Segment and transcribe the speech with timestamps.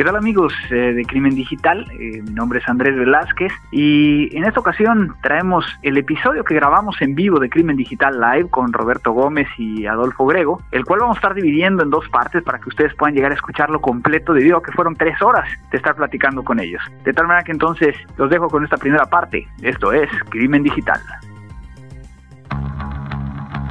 [0.00, 1.86] ¿Qué tal amigos eh, de Crimen Digital?
[1.92, 6.96] Eh, mi nombre es Andrés Velázquez y en esta ocasión traemos el episodio que grabamos
[7.02, 11.16] en vivo de Crimen Digital Live con Roberto Gómez y Adolfo Grego, el cual vamos
[11.16, 14.56] a estar dividiendo en dos partes para que ustedes puedan llegar a escucharlo completo debido
[14.56, 16.82] a que fueron tres horas de estar platicando con ellos.
[17.04, 19.46] De tal manera que entonces los dejo con esta primera parte.
[19.60, 21.00] Esto es Crimen Digital.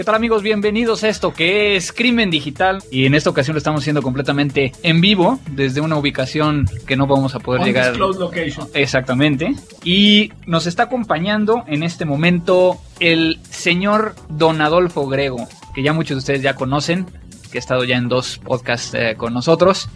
[0.00, 0.42] ¿Qué tal amigos?
[0.42, 4.72] Bienvenidos a esto que es Crimen Digital y en esta ocasión lo estamos haciendo completamente
[4.82, 7.94] en vivo desde una ubicación que no vamos a poder llegar.
[7.98, 8.66] location.
[8.72, 9.54] Exactamente.
[9.84, 16.14] Y nos está acompañando en este momento el señor Don Adolfo Grego, que ya muchos
[16.14, 17.04] de ustedes ya conocen,
[17.52, 19.90] que ha estado ya en dos podcasts eh, con nosotros,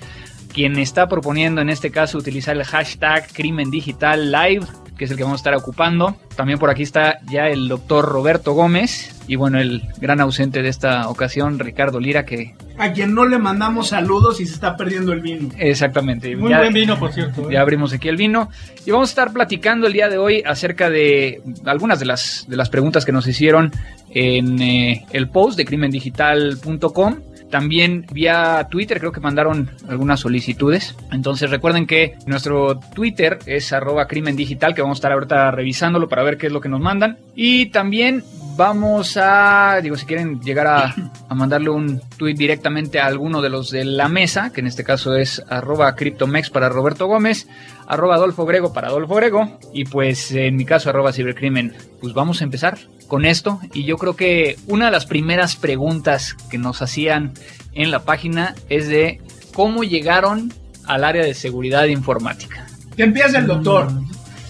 [0.52, 5.16] quien está proponiendo en este caso utilizar el hashtag Crimen Digital Live que es el
[5.16, 6.16] que vamos a estar ocupando.
[6.36, 10.68] También por aquí está ya el doctor Roberto Gómez y bueno, el gran ausente de
[10.68, 12.54] esta ocasión, Ricardo Lira, que...
[12.76, 15.48] A quien no le mandamos saludos y se está perdiendo el vino.
[15.56, 16.36] Exactamente.
[16.36, 17.48] Muy buen vino, por cierto.
[17.48, 17.54] ¿eh?
[17.54, 18.50] Ya abrimos aquí el vino
[18.84, 22.56] y vamos a estar platicando el día de hoy acerca de algunas de las, de
[22.56, 23.72] las preguntas que nos hicieron
[24.10, 27.16] en eh, el post de crimendigital.com
[27.54, 30.96] también vía Twitter creo que mandaron algunas solicitudes.
[31.12, 36.08] Entonces recuerden que nuestro Twitter es arroba crimen digital, que vamos a estar ahorita revisándolo
[36.08, 37.16] para ver qué es lo que nos mandan.
[37.36, 38.24] Y también
[38.56, 40.94] vamos a, digo, si quieren llegar a,
[41.34, 45.16] mandarle un tweet directamente a alguno de los de la mesa, que en este caso
[45.16, 47.48] es arroba CryptoMex para Roberto Gómez,
[47.86, 51.74] arroba Adolfo Grego para Adolfo Grego, y pues en mi caso arroba Cibercrimen.
[52.00, 52.78] Pues vamos a empezar
[53.08, 57.32] con esto, y yo creo que una de las primeras preguntas que nos hacían
[57.72, 59.20] en la página es de
[59.54, 60.52] cómo llegaron
[60.86, 62.66] al área de seguridad informática.
[62.96, 63.88] Que empiece el doctor.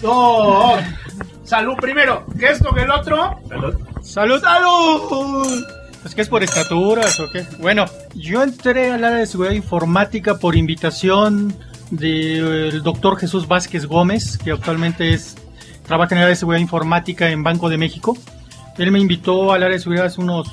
[0.03, 0.77] Oh,
[1.43, 3.39] salud primero, que esto que el otro.
[3.49, 3.75] Salud.
[4.01, 4.41] Salud.
[4.41, 5.65] Salud.
[6.05, 7.45] ¿Es que es por estaturas o qué?
[7.59, 11.55] Bueno, yo entré al área de seguridad informática por invitación
[11.89, 15.35] del doctor Jesús Vázquez Gómez, que actualmente es
[15.85, 18.17] trabaja en el área de seguridad informática en Banco de México.
[18.77, 20.47] Él me invitó al área de seguridad hace unos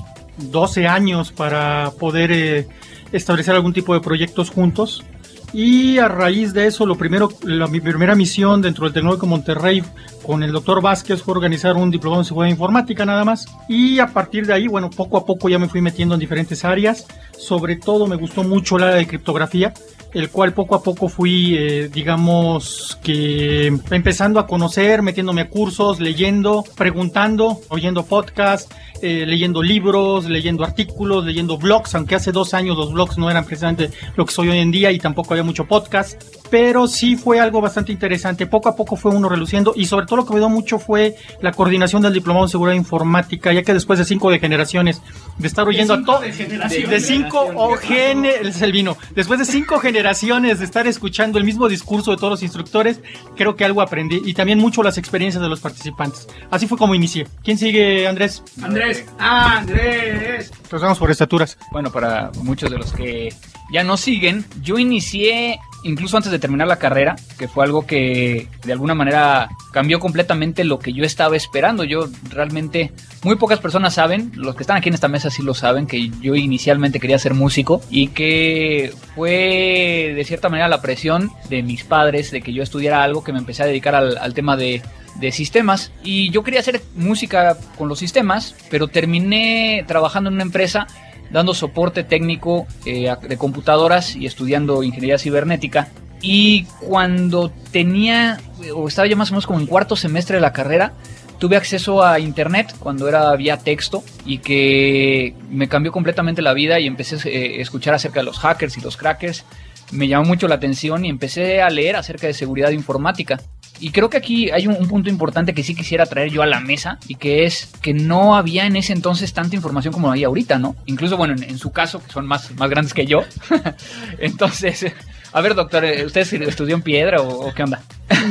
[0.50, 2.68] 12 años para poder eh,
[3.12, 5.04] establecer algún tipo de proyectos juntos.
[5.52, 9.82] Y a raíz de eso, lo primero, la, mi primera misión dentro del Tecnológico Monterrey
[10.22, 13.46] con el doctor Vázquez fue organizar un diplomado en seguridad informática nada más.
[13.68, 16.64] Y a partir de ahí, bueno, poco a poco ya me fui metiendo en diferentes
[16.64, 17.06] áreas.
[17.36, 19.74] Sobre todo me gustó mucho área de criptografía,
[20.14, 26.00] el cual poco a poco fui, eh, digamos, que empezando a conocer, metiéndome a cursos,
[26.00, 28.74] leyendo, preguntando, oyendo podcasts,
[29.04, 33.44] eh, leyendo libros, leyendo artículos, leyendo blogs, aunque hace dos años los blogs no eran
[33.44, 37.40] precisamente lo que soy hoy en día y tampoco había mucho podcast, pero sí fue
[37.40, 38.46] algo bastante interesante.
[38.46, 41.16] Poco a poco fue uno reluciendo y sobre todo lo que me dio mucho fue
[41.40, 45.00] la coordinación del diplomado en seguridad informática, ya que después de cinco de generaciones
[45.38, 50.58] de estar oyendo a todos, de, cinco o es el vino, después de cinco generaciones
[50.58, 53.00] de estar escuchando el mismo discurso de todos los instructores,
[53.34, 56.28] creo que algo aprendí y también mucho las experiencias de los participantes.
[56.50, 57.26] Así fue como inicié.
[57.42, 58.42] ¿Quién sigue, Andrés?
[58.62, 59.06] Andrés.
[59.18, 60.50] Andrés.
[60.54, 61.56] Entonces vamos por estaturas.
[61.70, 63.34] Bueno, para muchos de los que
[63.70, 68.48] ya nos siguen, yo inicié incluso antes de terminar la carrera, que fue algo que
[68.64, 71.84] de alguna manera cambió completamente lo que yo estaba esperando.
[71.84, 72.92] Yo realmente,
[73.24, 76.10] muy pocas personas saben, los que están aquí en esta mesa sí lo saben, que
[76.20, 81.84] yo inicialmente quería ser músico y que fue de cierta manera la presión de mis
[81.84, 84.82] padres de que yo estudiara algo que me empecé a dedicar al, al tema de
[85.16, 90.42] de sistemas y yo quería hacer música con los sistemas, pero terminé trabajando en una
[90.42, 90.86] empresa
[91.32, 95.88] dando soporte técnico eh, de computadoras y estudiando ingeniería cibernética.
[96.20, 98.38] Y cuando tenía,
[98.74, 100.92] o estaba ya más o menos como en cuarto semestre de la carrera,
[101.38, 106.78] tuve acceso a internet cuando era vía texto y que me cambió completamente la vida
[106.78, 109.44] y empecé eh, a escuchar acerca de los hackers y los crackers.
[109.90, 113.40] Me llamó mucho la atención y empecé a leer acerca de seguridad informática.
[113.82, 116.60] Y creo que aquí hay un, punto importante que sí quisiera traer yo a la
[116.60, 120.56] mesa y que es que no había en ese entonces tanta información como hay ahorita,
[120.60, 120.76] ¿no?
[120.86, 123.24] Incluso, bueno, en, su caso, que son más, más grandes que yo.
[124.20, 124.86] entonces,
[125.32, 127.82] a ver, doctor, ¿usted estudió en piedra o, qué onda?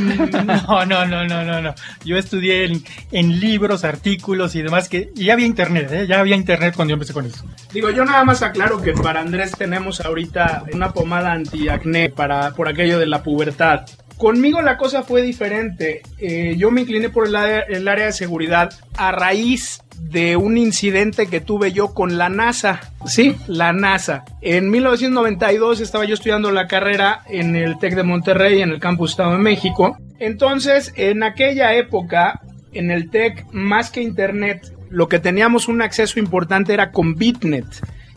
[0.45, 1.75] No, no, no, no, no, no.
[2.06, 2.71] Yo estudié
[3.12, 6.07] en, libros, artículos y demás que y ya había internet, ¿eh?
[6.07, 7.44] ya había internet cuando yo empecé con eso.
[7.74, 12.69] Digo, yo nada más aclaro que para Andrés tenemos ahorita una pomada antiacné para por
[12.69, 13.81] aquello de la pubertad.
[14.21, 16.03] Conmigo la cosa fue diferente.
[16.19, 21.41] Eh, yo me incliné por el área, de seguridad a raíz de un incidente que
[21.41, 22.81] tuve yo con la NASA.
[23.07, 24.23] Sí, la NASA.
[24.44, 29.09] En 1992 estaba yo estudiando la carrera en el TEC de Monterrey, en el Campus
[29.09, 29.97] Estado de México.
[30.19, 32.41] Entonces, en aquella época,
[32.74, 37.65] en el TEC, más que Internet, lo que teníamos un acceso importante era con Bitnet.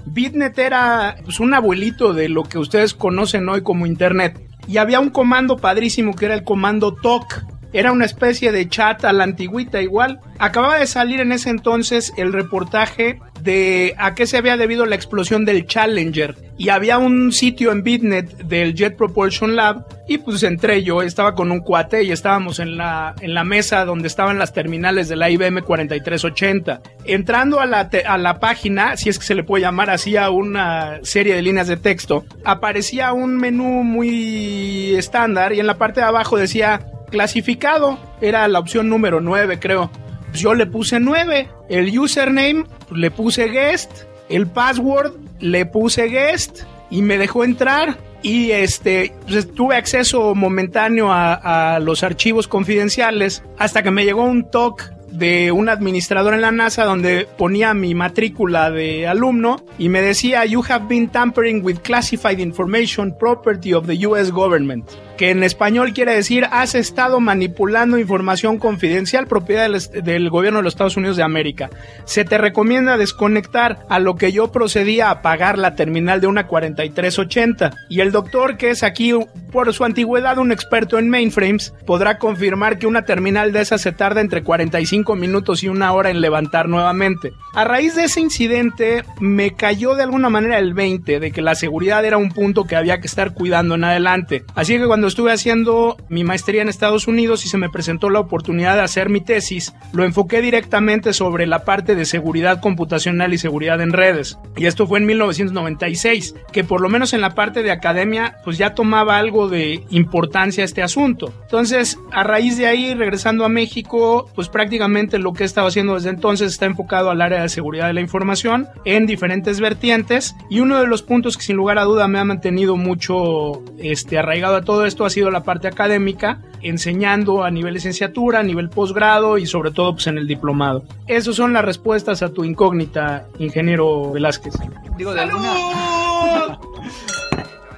[0.04, 5.00] Bitnet era pues, un abuelito de lo que ustedes conocen hoy como Internet y había
[5.00, 7.44] un comando padrísimo que era el comando TOC.
[7.74, 10.20] Era una especie de chat a la antigüita igual.
[10.38, 14.94] Acababa de salir en ese entonces el reportaje de a qué se había debido la
[14.94, 16.36] explosión del Challenger.
[16.56, 19.86] Y había un sitio en Bitnet del Jet Propulsion Lab.
[20.06, 23.84] Y pues entré yo, estaba con un cuate y estábamos en la, en la mesa
[23.84, 26.80] donde estaban las terminales de la IBM 4380.
[27.06, 30.30] Entrando a la, a la página, si es que se le puede llamar así a
[30.30, 35.98] una serie de líneas de texto, aparecía un menú muy estándar y en la parte
[35.98, 37.96] de abajo decía clasificado.
[38.20, 39.88] Era la opción número 9, creo.
[40.30, 41.48] Pues yo le puse 9.
[41.68, 43.90] El username pues, le puse guest.
[44.28, 47.98] El password le puse guest y me dejó entrar.
[48.20, 54.24] Y este, pues, tuve acceso momentáneo a, a los archivos confidenciales hasta que me llegó
[54.24, 59.88] un talk de un administrador en la NASA donde ponía mi matrícula de alumno y
[59.88, 65.30] me decía, You have been tampering with classified information property of the US government que
[65.30, 70.96] en español quiere decir has estado manipulando información confidencial propiedad del, gobierno de los Estados
[70.96, 71.70] Unidos de América.
[72.04, 76.46] Se te recomienda desconectar a lo que yo procedía a pagar la terminal de una
[76.46, 79.12] 4380 y el doctor que es aquí
[79.50, 83.92] por su antigüedad un experto en mainframes podrá confirmar que una terminal de esas se
[83.92, 87.32] tarda entre 45 minutos y una hora en levantar nuevamente.
[87.54, 91.54] A raíz de ese incidente me cayó de alguna manera el 20 de que la
[91.54, 94.44] seguridad era un punto que había que estar cuidando en adelante.
[94.54, 98.20] Así que cuando estuve haciendo mi maestría en Estados Unidos y se me presentó la
[98.20, 103.38] oportunidad de hacer mi tesis, lo enfoqué directamente sobre la parte de seguridad computacional y
[103.38, 104.38] seguridad en redes.
[104.56, 108.58] Y esto fue en 1996, que por lo menos en la parte de academia, pues
[108.58, 111.32] ya tomaba algo de importancia este asunto.
[111.42, 115.94] Entonces, a raíz de ahí, regresando a México, pues prácticamente lo que he estado haciendo
[115.94, 120.34] desde entonces está enfocado al área de seguridad de la información en diferentes vertientes.
[120.50, 124.18] Y uno de los puntos que sin lugar a duda me ha mantenido mucho este,
[124.18, 128.42] arraigado a todo esto esto ha sido la parte académica, enseñando a nivel licenciatura, a
[128.44, 130.84] nivel posgrado y sobre todo pues, en el diplomado.
[131.08, 134.54] Esas son las respuestas a tu incógnita, ingeniero Velázquez.
[134.96, 135.52] Digo, de alguna,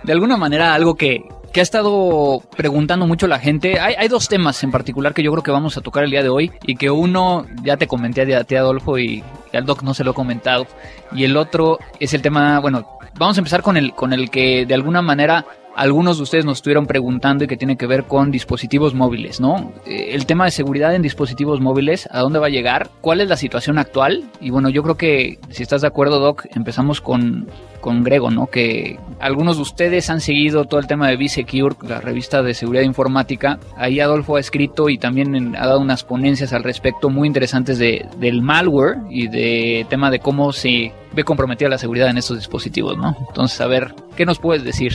[0.02, 1.24] de alguna manera algo que,
[1.54, 3.80] que ha estado preguntando mucho la gente.
[3.80, 6.22] Hay, hay, dos temas en particular que yo creo que vamos a tocar el día
[6.22, 9.24] de hoy y que uno ya te comenté a ti Adolfo y,
[9.54, 10.66] y, al doc no se lo he comentado
[11.12, 14.66] y el otro es el tema, bueno, vamos a empezar con el con el que
[14.66, 18.30] de alguna manera algunos de ustedes nos estuvieron preguntando y que tiene que ver con
[18.30, 19.72] dispositivos móviles, ¿no?
[19.86, 22.88] Eh, el tema de seguridad en dispositivos móviles, ¿a dónde va a llegar?
[23.02, 24.24] ¿Cuál es la situación actual?
[24.40, 27.46] Y bueno, yo creo que si estás de acuerdo, Doc, empezamos con,
[27.82, 28.46] con Grego, ¿no?
[28.46, 32.82] Que algunos de ustedes han seguido todo el tema de B-Secure, la revista de seguridad
[32.82, 33.58] informática.
[33.76, 38.06] Ahí Adolfo ha escrito y también ha dado unas ponencias al respecto muy interesantes de,
[38.18, 42.96] del malware y de tema de cómo se ve comprometida la seguridad en estos dispositivos,
[42.96, 43.14] ¿no?
[43.28, 44.94] Entonces, a ver, ¿qué nos puedes decir?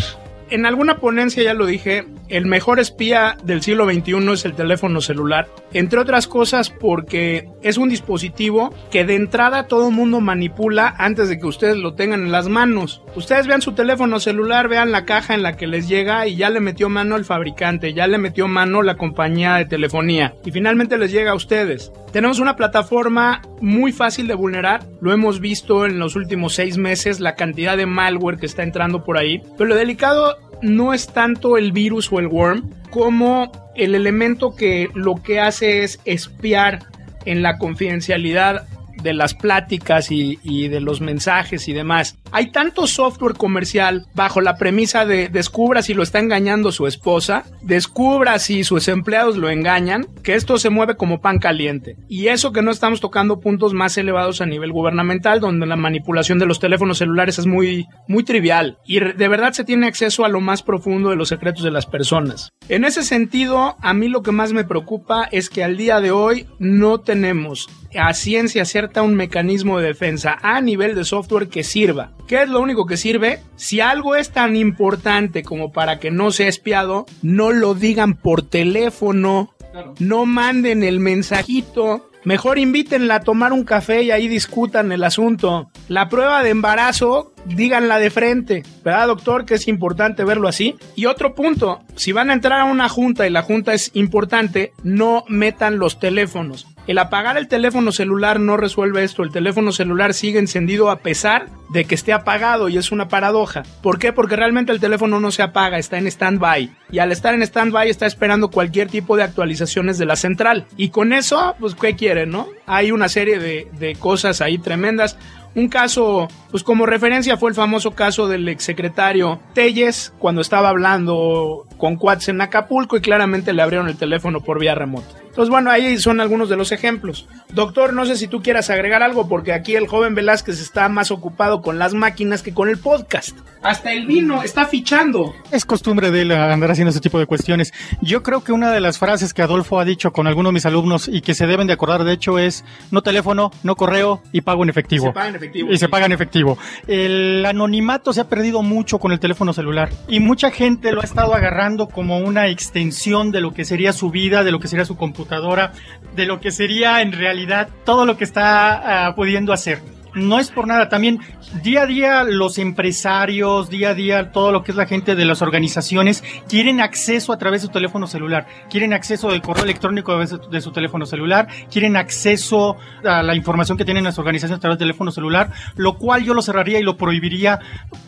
[0.52, 5.02] En alguna ponencia ya lo dije, el mejor espía del siglo XXI es el teléfono
[5.02, 10.94] celular, entre otras cosas porque es un dispositivo que de entrada todo el mundo manipula
[10.98, 13.02] antes de que ustedes lo tengan en las manos.
[13.16, 16.50] Ustedes vean su teléfono celular, vean la caja en la que les llega y ya
[16.50, 20.98] le metió mano el fabricante, ya le metió mano la compañía de telefonía y finalmente
[20.98, 21.92] les llega a ustedes.
[22.12, 27.22] Tenemos una plataforma muy fácil de vulnerar, lo hemos visto en los últimos seis meses,
[27.22, 31.58] la cantidad de malware que está entrando por ahí, pero lo delicado no es tanto
[31.58, 36.80] el virus o el worm como el elemento que lo que hace es espiar
[37.26, 38.68] en la confidencialidad
[39.02, 42.18] de las pláticas y, de los mensajes y demás.
[42.32, 47.46] Hay tanto software comercial bajo la premisa de descubra si lo está engañando su esposa,
[47.62, 51.98] descubra si sus empleados lo engañan, que esto se mueve como pan caliente.
[52.08, 56.40] Y eso que no estamos tocando puntos más elevados a nivel gubernamental, donde la manipulación
[56.40, 60.30] de los teléfonos celulares es muy, muy trivial y de verdad se tiene acceso a
[60.30, 62.52] lo más profundo de los secretos de las personas.
[62.70, 66.12] En ese sentido, a mí lo que más me preocupa es que al día de
[66.12, 67.68] hoy no tenemos
[67.98, 72.50] a ciencia cierta un mecanismo de defensa a nivel de software que sirva ¿Qué es
[72.50, 73.40] lo único que sirve?
[73.58, 78.42] Si algo es tan importante como para que no sea espiado, no lo digan por
[78.42, 79.54] teléfono,
[80.00, 82.10] no manden el mensajito.
[82.24, 85.72] Mejor invítenla a tomar un café y ahí discutan el asunto.
[85.90, 88.64] La prueba de embarazo, díganla de frente.
[88.84, 89.46] ¿Verdad, doctor?
[89.46, 90.76] Que es importante verlo así.
[90.96, 94.72] Y otro punto, si van a entrar a una junta y la junta es importante,
[94.84, 96.68] no metan los teléfonos.
[96.88, 99.24] El apagar el teléfono celular no resuelve esto.
[99.24, 103.64] El teléfono celular sigue encendido a pesar de que esté apagado y es una paradoja.
[103.82, 104.12] ¿Por qué?
[104.12, 106.72] Porque realmente el teléfono no se apaga, está en stand-by.
[106.92, 110.66] Y al estar en stand-by está esperando cualquier tipo de actualizaciones de la central.
[110.76, 112.48] Y con eso, pues, ¿qué quieren, no?
[112.72, 115.18] Hay una serie de, de cosas ahí tremendas.
[115.56, 121.68] Un caso, pues como referencia fue el famoso caso del exsecretario Telles cuando estaba hablando
[121.78, 125.22] con Cuats en Acapulco y claramente le abrieron el teléfono por vía remota.
[125.32, 127.26] Entonces, bueno, ahí son algunos de los ejemplos.
[127.54, 131.10] Doctor, no sé si tú quieras agregar algo, porque aquí el joven Velázquez está más
[131.10, 133.38] ocupado con las máquinas que con el podcast.
[133.64, 135.34] Hasta el vino está fichando.
[135.50, 137.74] Es costumbre de él andar haciendo ese tipo de cuestiones.
[138.02, 140.66] Yo creo que una de las frases que Adolfo ha dicho con algunos de mis
[140.66, 144.42] alumnos y que se deben de acordar, de hecho, es no teléfono, no correo y
[144.42, 145.08] pago en efectivo.
[145.08, 145.72] Se paga en efectivo.
[145.72, 146.58] Y se paga en efectivo.
[146.88, 151.06] El anonimato se ha perdido mucho con el teléfono celular y mucha gente lo ha
[151.06, 154.86] estado agarrando como una extensión de lo que sería su vida, de lo que sería
[154.86, 155.72] su computadora computadora
[156.16, 159.82] de lo que sería en realidad todo lo que está uh, pudiendo hacer.
[160.14, 161.20] No es por nada, también
[161.64, 165.24] día a día los empresarios, día a día todo lo que es la gente de
[165.26, 170.12] las organizaciones quieren acceso a través de su teléfono celular, quieren acceso del correo electrónico
[170.12, 172.76] a través de su teléfono celular, quieren acceso
[173.06, 176.34] a la información que tienen las organizaciones a través del teléfono celular, lo cual yo
[176.34, 177.60] lo cerraría y lo prohibiría,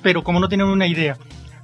[0.02, 1.18] pero como no tienen una idea.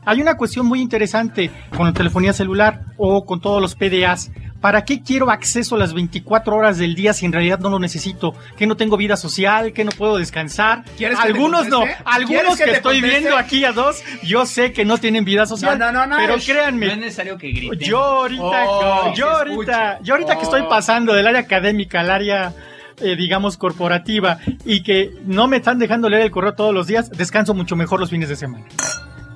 [0.06, 4.32] Hay una cuestión muy interesante con la telefonía celular o con todos los PDAs.
[4.62, 7.80] ¿Para qué quiero acceso a las 24 horas del día si en realidad no lo
[7.80, 8.36] necesito?
[8.58, 10.84] Que no tengo vida social, que no puedo descansar.
[11.18, 15.24] Algunos no, algunos que, que estoy viendo aquí a dos, yo sé que no tienen
[15.24, 15.80] vida social.
[15.80, 16.88] No, no, no, pero créanme.
[16.88, 17.80] No es necesario que griten.
[17.80, 20.38] Yo ahorita, oh, yo ahorita, yo ahorita oh.
[20.38, 20.70] que estoy oh.
[20.70, 22.54] pasando del área académica al área
[23.02, 27.10] eh, digamos, corporativa y que no me están dejando leer el correo todos los días,
[27.12, 28.66] descanso mucho mejor los fines de semana.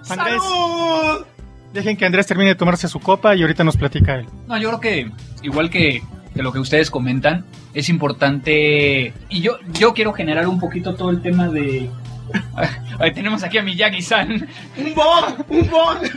[0.09, 1.25] Andrés, ¡Salud!
[1.73, 4.27] Dejen que Andrés termine de tomarse su copa y ahorita nos platica él.
[4.47, 5.11] No, yo creo que
[5.41, 6.03] igual que,
[6.33, 9.13] que lo que ustedes comentan, es importante.
[9.29, 11.89] Y yo, yo quiero generar un poquito todo el tema de.
[12.99, 14.47] Ahí tenemos aquí a Miyagi-san.
[14.77, 15.45] ¡Un bug!
[15.49, 16.09] ¡Un bug!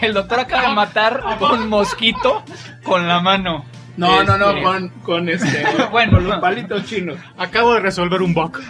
[0.00, 2.44] El doctor acaba de matar a un mosquito
[2.84, 3.64] con la mano.
[3.96, 4.26] No, este...
[4.26, 5.64] no, no, con, con este.
[5.90, 7.18] bueno, con los palitos chinos.
[7.36, 8.60] Acabo de resolver un bug.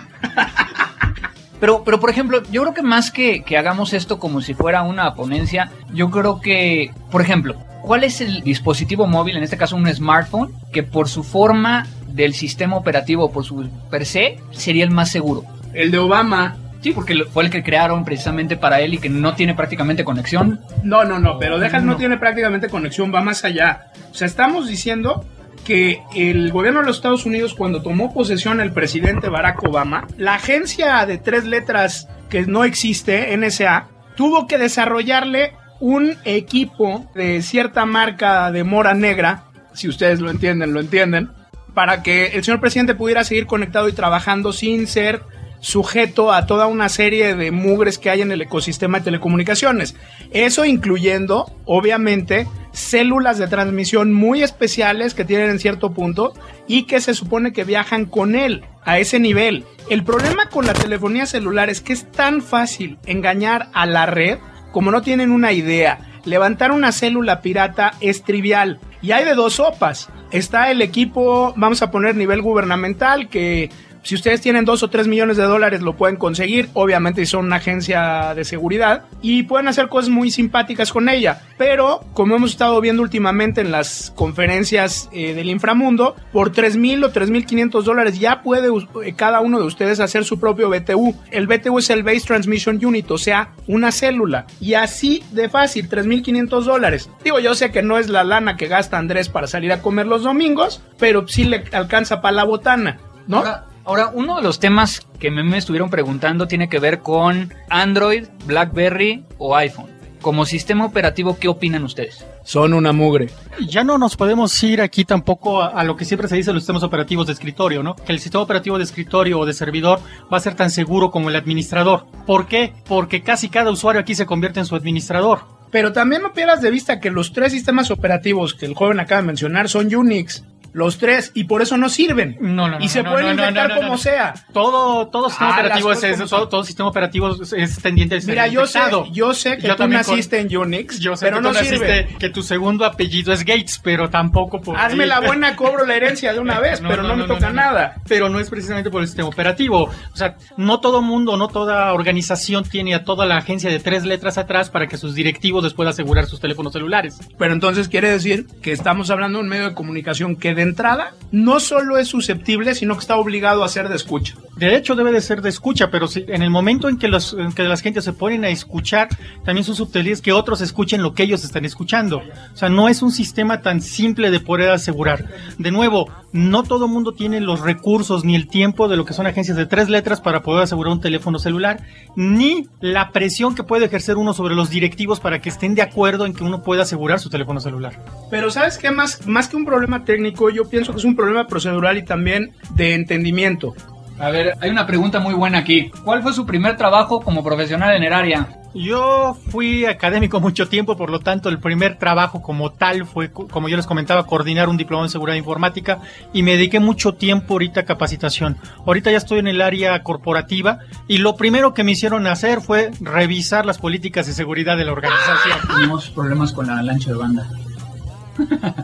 [1.61, 4.83] Pero, pero por ejemplo, yo creo que más que, que hagamos esto como si fuera
[4.83, 9.77] una ponencia, yo creo que, por ejemplo, ¿cuál es el dispositivo móvil, en este caso
[9.77, 14.91] un smartphone, que por su forma del sistema operativo, por su per se, sería el
[14.91, 15.45] más seguro?
[15.75, 16.57] El de Obama.
[16.81, 20.61] Sí, porque fue el que crearon precisamente para él y que no tiene prácticamente conexión.
[20.83, 23.89] No, no, no, pero deja, no, no tiene prácticamente conexión, va más allá.
[24.11, 25.27] O sea, estamos diciendo
[25.65, 30.35] que el gobierno de los Estados Unidos, cuando tomó posesión el presidente Barack Obama, la
[30.35, 37.87] agencia de tres letras que no existe, NSA, tuvo que desarrollarle un equipo de cierta
[37.87, 41.31] marca de mora negra, si ustedes lo entienden, lo entienden,
[41.75, 45.23] para que el señor presidente pudiera seguir conectado y trabajando sin ser
[45.61, 49.95] sujeto a toda una serie de mugres que hay en el ecosistema de telecomunicaciones.
[50.33, 56.35] Eso incluyendo, obviamente, células de transmisión muy especiales que tienen en cierto punto
[56.67, 59.65] y que se supone que viajan con él a ese nivel.
[59.89, 64.39] El problema con la telefonía celular es que es tan fácil engañar a la red
[64.73, 65.99] como no tienen una idea.
[66.25, 68.79] Levantar una célula pirata es trivial.
[69.03, 70.09] Y hay de dos sopas.
[70.31, 73.71] Está el equipo, vamos a poner nivel gubernamental, que
[74.03, 77.57] si ustedes tienen dos o tres millones de dólares lo pueden conseguir, obviamente son una
[77.57, 81.43] agencia de seguridad y pueden hacer cosas muy simpáticas con ella.
[81.59, 87.05] Pero como hemos estado viendo últimamente en las conferencias eh, del inframundo, por tres mil
[87.05, 88.69] o tres mil quinientos dólares ya puede
[89.05, 91.15] eh, cada uno de ustedes hacer su propio BTU.
[91.31, 94.47] El BTU es el Base Transmission Unit, o sea, una célula.
[94.61, 97.11] Y así de fácil, tres mil quinientos dólares.
[97.23, 100.07] Digo, yo sé que no es la lana que gasta Andrés para salir a comer
[100.07, 103.39] los domingos, pero sí le alcanza para la botana, ¿no?
[103.39, 107.53] Ahora, Ahora, uno de los temas que me, me estuvieron preguntando tiene que ver con
[107.69, 109.91] Android, BlackBerry o iPhone.
[110.21, 112.25] Como sistema operativo, ¿qué opinan ustedes?
[112.45, 113.31] Son una mugre.
[113.67, 116.55] Ya no nos podemos ir aquí tampoco a, a, lo que siempre se dice en
[116.55, 117.97] los sistemas operativos de escritorio, ¿no?
[117.97, 119.99] Que el sistema operativo de escritorio o de servidor
[120.33, 122.07] va a ser tan seguro como el administrador.
[122.29, 122.73] ¿Por qué?
[122.87, 125.41] Porque casi cada usuario aquí se convierte en su administrador.
[125.73, 129.21] Pero también no pierdas de vista que los tres sistemas operativos que el joven acaba
[129.21, 130.45] de mencionar son Unix.
[130.73, 132.37] Los tres, y por eso no sirven.
[132.41, 132.85] No, no, no.
[132.85, 134.35] Y se no, pueden no, infectar como sea.
[134.53, 138.21] Todo, todo sistema Ah, operativo es, cosas es- como todo, sistema operativo es- tendiente a
[138.21, 138.79] ser Mira, yo sé,
[139.13, 141.77] yo sé que Yo tú con- naciste en Unix, Yo sé pero que no naciste,
[141.77, 142.17] sirve.
[142.19, 146.33] que tu segundo apellido es Gates, pero tampoco por Hazme la buena, cobro la herencia
[146.33, 147.97] de una vez, pero no, me toca nada.
[148.09, 149.91] Pero no es precisamente por el sistema operativo.
[150.13, 154.05] O sea, no todo mundo, no toda organización tiene a toda la agencia de tres
[154.05, 157.19] letras atrás para que sus directivos les puedan asegurar sus teléfonos celulares.
[157.39, 161.15] Pero entonces quiere decir que estamos hablando de un medio de comunicación que de entrada
[161.33, 164.35] no solo es susceptible, sino que está obligado a ser de escucha.
[164.57, 167.35] De hecho, debe de ser de escucha, pero si, en el momento en que, los,
[167.35, 169.09] en que las gentes se ponen a escuchar,
[169.45, 172.19] también son subtilidades que otros escuchen lo que ellos están escuchando.
[172.53, 175.25] O sea, no es un sistema tan simple de poder asegurar.
[175.59, 179.27] De nuevo, no todo mundo tiene los recursos ni el tiempo de lo que son
[179.27, 181.81] agencias de tres letras para poder asegurar un teléfono celular,
[182.17, 186.27] ni la presión que puede ejercer uno sobre los directivos para que estén de acuerdo
[186.27, 188.05] en que uno pueda asegurar su teléfono celular.
[188.31, 188.91] Pero ¿sabes qué?
[188.91, 192.53] Más, más que un problema técnico, yo pienso que es un problema procedural y también
[192.75, 193.75] de entendimiento.
[194.19, 195.91] A ver, hay una pregunta muy buena aquí.
[196.05, 198.49] ¿Cuál fue su primer trabajo como profesional en el área?
[198.75, 203.49] Yo fui académico mucho tiempo, por lo tanto el primer trabajo como tal fue, co-
[203.49, 205.99] como yo les comentaba, coordinar un diploma en seguridad informática
[206.33, 208.59] y me dediqué mucho tiempo ahorita a capacitación.
[208.87, 210.79] Ahorita ya estoy en el área corporativa
[211.09, 214.93] y lo primero que me hicieron hacer fue revisar las políticas de seguridad de la
[214.93, 215.59] organización.
[215.75, 217.49] Tenemos problemas con la lancha de banda.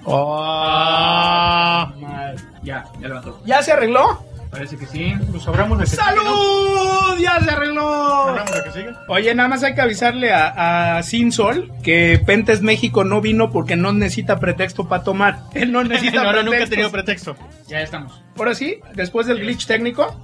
[0.07, 1.93] Ah,
[2.63, 3.41] Ya, ya levantó.
[3.45, 4.25] ¿Ya se arregló?
[4.51, 5.15] Parece que sí.
[5.31, 6.23] pues abramos la que sigue, ¿no?
[6.23, 7.19] ¡Salud!
[7.21, 7.89] ¡Ya se arregló!
[8.29, 8.91] Abramos la que sigue.
[9.09, 13.51] Oye, nada más hay que avisarle a, a Sin Sol que Pentes México no vino
[13.51, 15.41] porque no necesita pretexto para tomar.
[15.55, 16.71] Él no necesita No, no, nunca he pretextos.
[16.71, 17.37] tenido pretexto.
[17.69, 18.23] Ya estamos.
[18.37, 20.17] Ahora sí, después del glitch técnico.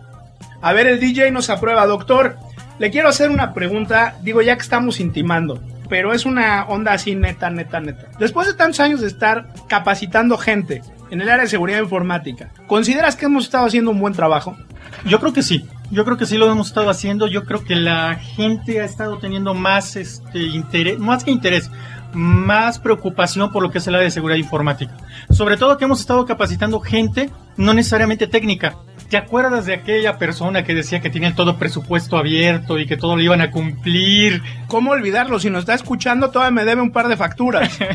[0.63, 1.87] A ver, el DJ nos aprueba.
[1.87, 2.37] Doctor,
[2.79, 4.17] le quiero hacer una pregunta.
[4.23, 5.61] Digo, ya que estamos intimando.
[5.93, 8.09] Pero es una onda así neta, neta, neta.
[8.19, 10.81] Después de tantos años de estar capacitando gente
[11.11, 14.57] en el área de seguridad informática, ¿consideras que hemos estado haciendo un buen trabajo?
[15.05, 15.67] Yo creo que sí.
[15.91, 17.27] Yo creo que sí lo hemos estado haciendo.
[17.27, 21.71] Yo creo que la gente ha estado teniendo más este interés, más que interés,
[22.15, 24.97] más preocupación por lo que es el área de seguridad informática.
[25.29, 28.77] Sobre todo que hemos estado capacitando gente no necesariamente técnica.
[29.13, 33.15] ¿Te acuerdas de aquella persona que decía que tenía todo presupuesto abierto y que todo
[33.15, 34.41] lo iban a cumplir?
[34.69, 35.39] ¿Cómo olvidarlo?
[35.39, 37.79] Si nos está escuchando, todavía me debe un par de facturas.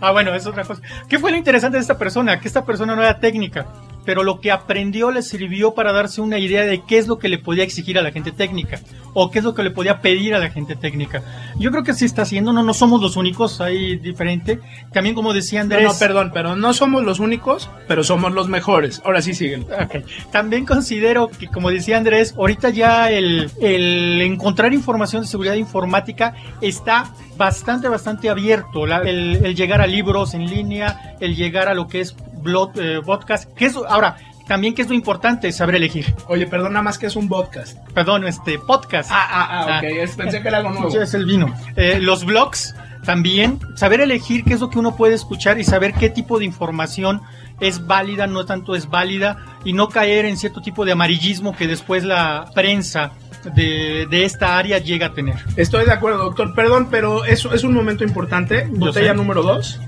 [0.00, 0.80] Ah, bueno, es otra cosa.
[1.08, 2.38] ¿Qué fue lo interesante de esta persona?
[2.38, 3.66] Que esta persona no era técnica,
[4.10, 7.28] pero lo que aprendió le sirvió para darse una idea de qué es lo que
[7.28, 8.80] le podía exigir a la gente técnica
[9.14, 11.22] o qué es lo que le podía pedir a la gente técnica.
[11.60, 14.58] Yo creo que sí está haciendo, no, no somos los únicos, hay diferente.
[14.92, 19.00] También como decía Andrés, no, perdón, pero no somos los únicos, pero somos los mejores.
[19.04, 19.62] Ahora sí siguen.
[19.62, 20.04] Ok.
[20.32, 26.34] También considero que, como decía Andrés, ahorita ya el, el encontrar información de seguridad informática
[26.60, 28.86] está bastante, bastante abierto.
[28.86, 32.72] La- el, el llegar a libros en línea, el llegar a lo que es blog,
[32.76, 33.52] eh, podcast.
[33.54, 34.16] Que es, ahora,
[34.48, 36.12] también que es lo importante, saber elegir.
[36.28, 37.78] Oye, perdón, nada más que es un podcast.
[37.94, 39.10] Perdón, este podcast.
[39.12, 39.78] Ah, ah, ah, Ah.
[39.78, 39.84] ok.
[39.84, 41.00] es- pensé que era algo nuevo.
[41.00, 41.54] Es el vino.
[41.76, 42.74] Eh, los blogs
[43.04, 46.44] también, saber elegir qué es lo que uno puede escuchar y saber qué tipo de
[46.44, 47.22] información
[47.60, 51.66] es válida, no tanto es válida, y no caer en cierto tipo de amarillismo que
[51.68, 53.12] después la prensa
[53.54, 55.36] de, de esta área llega a tener.
[55.56, 56.54] Estoy de acuerdo, doctor.
[56.54, 58.66] Perdón, pero eso es un momento importante.
[58.70, 59.78] Botella número dos.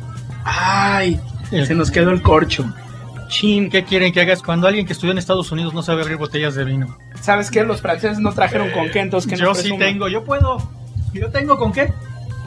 [0.45, 1.21] Ay,
[1.59, 2.73] El- se nos quedó el corcho.
[3.29, 3.71] Chin.
[3.71, 6.55] ¿Qué quieren que hagas cuando alguien que estudió en Estados Unidos no sabe abrir botellas
[6.55, 6.99] de vino?
[7.21, 7.65] ¿Sabes qué?
[7.65, 10.59] Los franceses no trajeron con qué, entonces que Yo sí tengo, yo puedo.
[11.15, 11.93] Yo tengo con qué.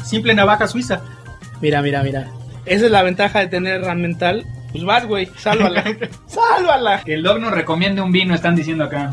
[0.04, 1.02] Simple navaja suiza.
[1.60, 2.28] Mira, mira, mira.
[2.66, 4.46] Esa es la ventaja de tener mental.
[4.72, 5.84] Pues vas, güey, sálvala.
[6.28, 7.02] sálvala.
[7.04, 9.12] Que el dog nos recomiende un vino, están diciendo acá.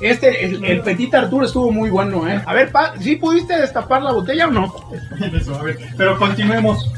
[0.00, 2.40] Este, el, el Petit Arturo estuvo muy bueno, ¿eh?
[2.46, 4.74] A ver, pa, ¿sí pudiste destapar la botella o no?
[5.34, 6.90] Eso, a ver, Pero continuemos.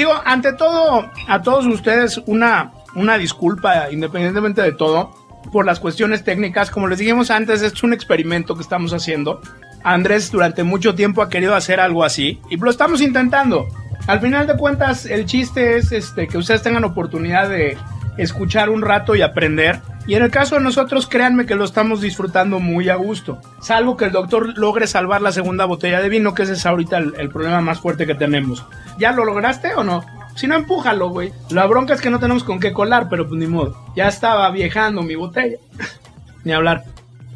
[0.00, 5.12] Digo, ante todo, a todos ustedes una, una disculpa, independientemente de todo,
[5.52, 6.70] por las cuestiones técnicas.
[6.70, 9.42] Como les dijimos antes, es un experimento que estamos haciendo.
[9.84, 13.68] Andrés durante mucho tiempo ha querido hacer algo así y lo estamos intentando.
[14.06, 17.76] Al final de cuentas, el chiste es este, que ustedes tengan oportunidad de
[18.16, 19.82] escuchar un rato y aprender.
[20.06, 23.38] Y en el caso de nosotros, créanme que lo estamos disfrutando muy a gusto.
[23.60, 26.98] Salvo que el doctor logre salvar la segunda botella de vino, que ese es ahorita
[26.98, 28.64] el, problema más fuerte que tenemos.
[28.98, 30.04] ¿Ya lo lograste o no?
[30.34, 31.32] Si no, empújalo, güey.
[31.50, 33.76] La bronca es que no tenemos con qué colar, pero pues ni modo.
[33.94, 35.58] Ya estaba viejando mi botella.
[36.44, 36.84] ni hablar.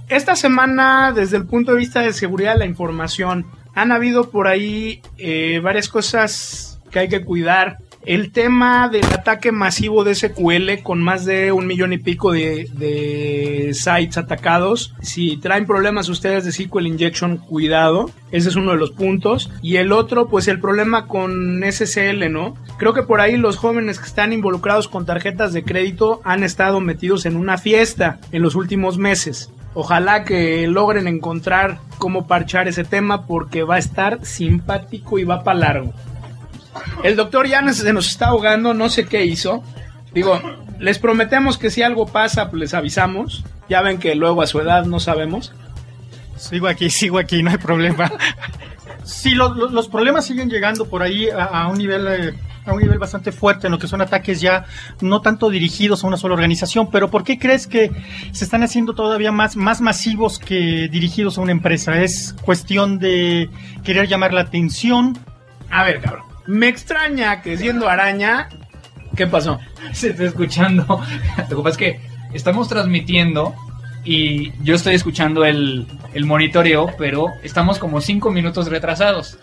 [0.08, 4.46] Esta semana, desde el punto de vista de seguridad de la información, han habido por
[4.46, 7.78] ahí eh, varias cosas que hay que cuidar.
[8.06, 13.70] El tema del ataque masivo de SQL con más de un millón y pico de,
[13.72, 14.94] sites atacados.
[15.00, 18.10] Si traen problemas ustedes de SQL Injection, cuidado.
[18.30, 19.50] Ese es uno de los puntos.
[19.62, 22.56] Y el otro, pues el problema con SSL, ¿no?
[22.78, 26.80] Creo que por ahí los jóvenes que están involucrados con tarjetas de crédito han estado
[26.80, 29.50] metidos en una fiesta en los últimos meses.
[29.74, 35.42] Ojalá que logren encontrar cómo parchar ese tema porque va a estar simpático y va
[35.42, 35.92] para largo.
[37.02, 39.62] El doctor ya se nos está ahogando, no sé qué hizo.
[40.12, 40.40] Digo,
[40.78, 43.44] les prometemos que si algo pasa, pues les avisamos.
[43.68, 45.52] Ya ven que luego a su edad no sabemos.
[46.36, 48.10] Sigo aquí, sigo aquí, no hay problema.
[49.06, 52.34] Sí, lo- lo- los problemas siguen llegando por ahí a, a un nivel eh,
[52.64, 54.64] a un nivel bastante fuerte en lo que son ataques ya
[55.02, 57.90] no tanto dirigidos a una sola organización, pero ¿por qué crees que
[58.32, 62.00] se están haciendo todavía más, más masivos que dirigidos a una empresa?
[62.00, 63.50] ¿Es cuestión de
[63.84, 65.18] querer llamar la atención?
[65.70, 66.24] A ver, cabrón.
[66.46, 68.48] Me extraña que siendo araña.
[69.16, 69.60] ¿Qué pasó?
[69.92, 70.84] Se está escuchando.
[71.50, 72.00] Lo que pasa es que
[72.32, 73.54] estamos transmitiendo
[74.04, 79.38] y yo estoy escuchando el, el monitoreo, pero estamos como cinco minutos retrasados.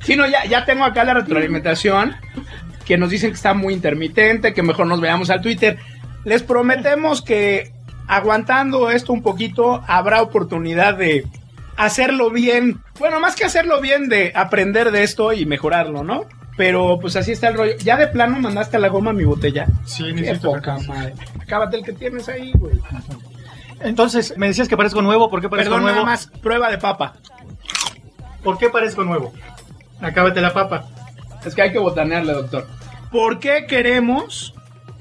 [0.00, 2.16] Sí, no, ya, ya tengo acá la retroalimentación.
[2.84, 5.78] Que nos dicen que está muy intermitente, que mejor nos veamos al Twitter.
[6.24, 7.72] Les prometemos que
[8.06, 11.26] aguantando esto un poquito, habrá oportunidad de
[11.76, 12.80] hacerlo bien.
[12.98, 16.26] Bueno, más que hacerlo bien, de aprender de esto y mejorarlo, ¿no?
[16.56, 17.72] Pero pues así está el rollo.
[17.78, 19.66] Ya de plano mandaste a la goma mi botella.
[19.84, 21.14] Sí, Qué necesito poca madre.
[21.40, 22.80] Acábate el que tienes ahí, güey.
[23.80, 25.96] Entonces, me decías que parezco nuevo, ¿por qué parezco Perdón, nuevo?
[26.00, 27.14] nada más, prueba de papa.
[28.42, 29.32] ¿Por qué parezco nuevo?
[30.00, 30.84] Acábate la papa.
[31.44, 32.66] Es que hay que botanearle, doctor.
[33.10, 34.54] ¿Por qué queremos,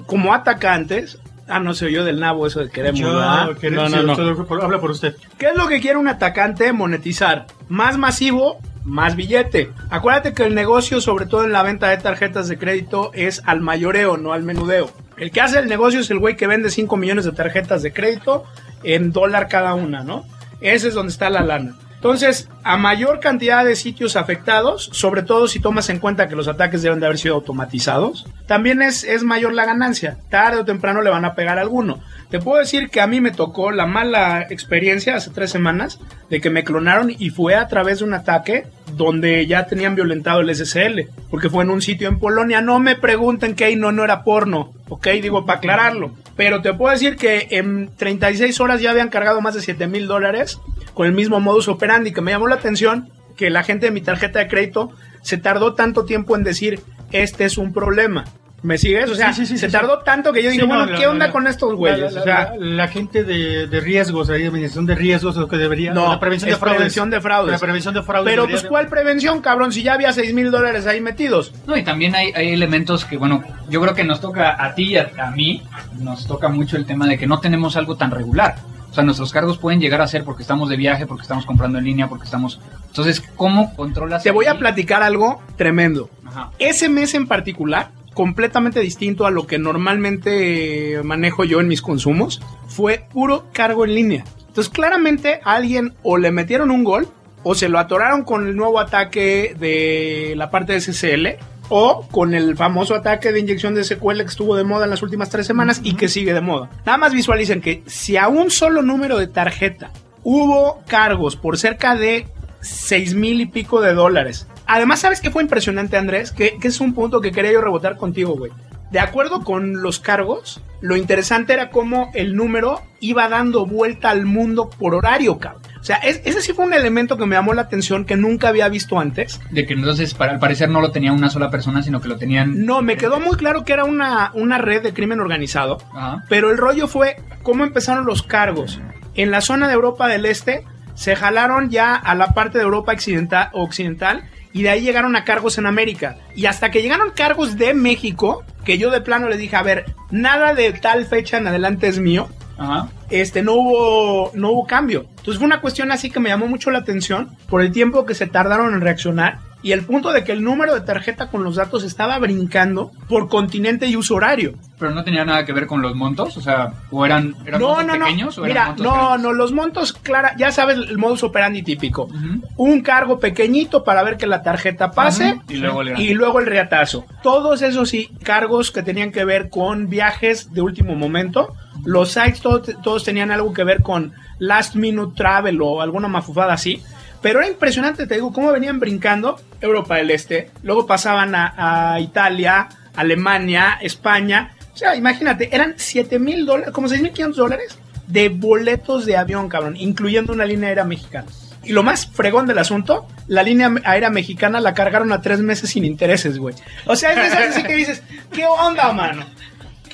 [0.06, 3.58] como atacantes, ah, no sé yo del nabo eso de queremos, Yo, ¿verdad?
[3.58, 4.62] querer- No, no, no.
[4.62, 5.16] habla por usted.
[5.38, 7.46] ¿Qué es lo que quiere un atacante monetizar?
[7.70, 9.72] Más masivo, más billete.
[9.90, 13.60] Acuérdate que el negocio, sobre todo en la venta de tarjetas de crédito, es al
[13.60, 14.92] mayoreo, no al menudeo.
[15.18, 17.92] El que hace el negocio es el güey que vende 5 millones de tarjetas de
[17.92, 18.46] crédito
[18.84, 20.26] en dólar cada una, ¿no?
[20.62, 21.76] Ese es donde está la lana.
[22.06, 26.48] Entonces, a mayor cantidad de sitios afectados, sobre todo si tomas en cuenta que los
[26.48, 30.20] ataques deben de haber sido automatizados, también es, es mayor la ganancia.
[30.30, 32.00] Tarde o temprano le van a pegar a alguno.
[32.30, 36.42] Te puedo decir que a mí me tocó la mala experiencia hace tres semanas de
[36.42, 40.56] que me clonaron y fue a través de un ataque donde ya tenían violentado el
[40.56, 42.62] SSL, porque fue en un sitio en Polonia.
[42.62, 46.12] No me pregunten que ahí no, no era porno, ok, digo para aclararlo.
[46.36, 50.06] Pero te puedo decir que en 36 horas ya habían cargado más de 7 mil
[50.06, 50.60] dólares
[50.96, 54.02] con el mismo modus operandi, que me llamó la atención que la gente de mi
[54.02, 56.80] tarjeta de crédito se tardó tanto tiempo en decir,
[57.12, 58.24] este es un problema.
[58.64, 59.12] ¿Me sigues?
[59.12, 60.98] O sea, Sí, sí, sí, se sí, tardó tanto que yo dije, no, bueno, la-
[60.98, 62.14] ¿qué onda la- con estos güeyes?
[62.14, 65.48] La, o sea, la- la gente de, de riesgos, ahí, de administración de riesgos, lo
[65.48, 65.94] que debería.
[65.94, 66.78] No, la prevención de fraudes.
[66.78, 67.52] prevención de fraudes.
[67.52, 68.32] La prevención de fraudes.
[68.34, 69.72] pero pues ¿cuál prevención, cabrón?
[69.72, 71.54] Si ya había 6 mil dólares ahí metidos.
[71.68, 74.94] No, y también hay, hay elementos que, bueno, yo creo que nos toca a ti
[74.94, 75.62] y a, a mí,
[76.00, 78.56] nos toca mucho el tema de que no tenemos algo tan regular.
[78.96, 81.80] O sea, nuestros cargos pueden llegar a ser porque estamos de viaje, porque estamos comprando
[81.80, 82.62] en línea, porque estamos...
[82.88, 84.24] Entonces, ¿cómo controlas?
[84.24, 86.10] Te voy a platicar algo tremendo.
[86.26, 86.52] Ajá.
[86.60, 92.42] Ese mes en particular, completamente distinto a lo que normalmente manejo yo en mis consumos,
[92.70, 94.24] fue puro cargo en línea.
[94.48, 97.10] Entonces, claramente a alguien o le metieron un gol
[97.44, 101.38] o se lo atoraron con el nuevo ataque de la parte de SSL
[101.70, 105.02] o con el famoso ataque de inyección de SQL que estuvo de moda en las
[105.02, 106.70] últimas tres semanas y que sigue de moda.
[106.86, 109.92] Nada más visualicen que si a un solo número de tarjeta
[110.24, 112.28] hubo cargos por cerca de
[112.62, 114.48] seis mil y pico de dólares.
[114.68, 116.32] Además, ¿sabes qué fue impresionante, Andrés?
[116.32, 118.52] Que, que es un punto que quería yo rebotar contigo, güey.
[118.92, 124.26] De acuerdo con los cargos, lo interesante era cómo el número iba dando vuelta al
[124.26, 125.62] mundo por horario, cabrón.
[125.86, 128.48] O sea, es- ese sí fue un elemento que me llamó la atención que nunca
[128.48, 129.40] había visto antes.
[129.52, 132.18] De que entonces, para, al parecer, no lo tenía una sola persona, sino que lo
[132.18, 132.66] tenían...
[132.66, 135.78] No, me quedó muy claro que era una, una red de crimen organizado.
[135.94, 136.24] Ajá.
[136.28, 138.82] Pero el rollo fue cómo empezaron los cargos.
[139.14, 140.64] En la zona de Europa del Este
[140.96, 145.24] se jalaron ya a la parte de Europa occidental, occidental y de ahí llegaron a
[145.24, 146.16] cargos en América.
[146.36, 149.86] Y hasta que llegaron cargos de México, que yo de plano le dije, a ver,
[150.10, 152.28] nada de tal fecha en adelante es mío.
[152.58, 152.90] Ajá.
[153.10, 155.06] Este, no hubo, no hubo cambio.
[155.18, 158.16] Entonces fue una cuestión así que me llamó mucho la atención por el tiempo que
[158.16, 161.56] se tardaron en reaccionar y el punto de que el número de tarjeta con los
[161.56, 164.54] datos estaba brincando por continente y uso horario.
[164.78, 167.70] Pero no tenía nada que ver con los montos, o sea, o eran, eran No,
[167.70, 168.06] montos no, no.
[168.06, 169.22] pequeños o eran Mira, montos no, grandes?
[169.24, 172.04] no, los montos, clara, ya sabes el modus operandi típico.
[172.04, 172.42] Ujú.
[172.58, 175.42] Un cargo pequeñito para ver que la tarjeta pase Ujú.
[175.52, 177.06] Y luego el y luego el reatazo.
[177.24, 181.56] Todos esos sí, cargos que tenían que ver con viajes de último momento.
[181.86, 186.54] Los sites to- todos tenían algo que ver con last minute travel o alguna mafufada
[186.54, 186.84] así.
[187.22, 192.68] Pero era impresionante, te digo, cómo venían brincando Europa del Este, luego pasaban a, Italia,
[192.96, 194.52] Alemania, España.
[194.74, 199.18] O sea, imagínate, eran 7 mil dólares, como 6 mil 500 dólares de boletos de
[199.18, 201.28] avión, cabrón, incluyendo una línea aérea mexicana.
[201.64, 205.72] Y lo más fregón del asunto, la línea aérea mexicana la cargaron a tres meses
[205.72, 206.54] sin intereses, güey.
[206.86, 209.26] O sea, es así que dices, ¿qué onda, mano?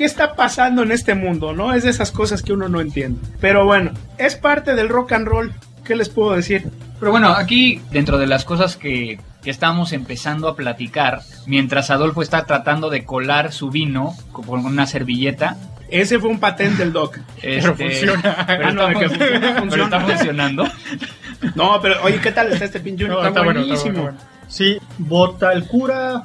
[0.02, 1.76] ¿Qué está pasando en este mundo, no?
[1.76, 3.20] Es de esas cosas que uno no entiende.
[3.40, 5.54] Pero bueno, es parte del rock and roll.
[5.84, 6.68] ¿Qué les puedo decir?
[7.00, 12.24] Pero bueno, aquí dentro de las cosas que, que estamos empezando a platicar, mientras Adolfo
[12.24, 15.58] está tratando de colar su vino con una servilleta,
[15.92, 17.20] Ese fue un patente del doc.
[17.44, 18.44] este, funciona.
[18.48, 20.64] pero Ah, no, está que fun- funciona, pero está funcionando.
[21.54, 23.08] No, pero oye, ¿qué tal está este pinche?
[23.08, 24.02] No, está, bueno, buenísimo.
[24.02, 24.18] bueno.
[24.48, 26.24] Sí, Botalcura.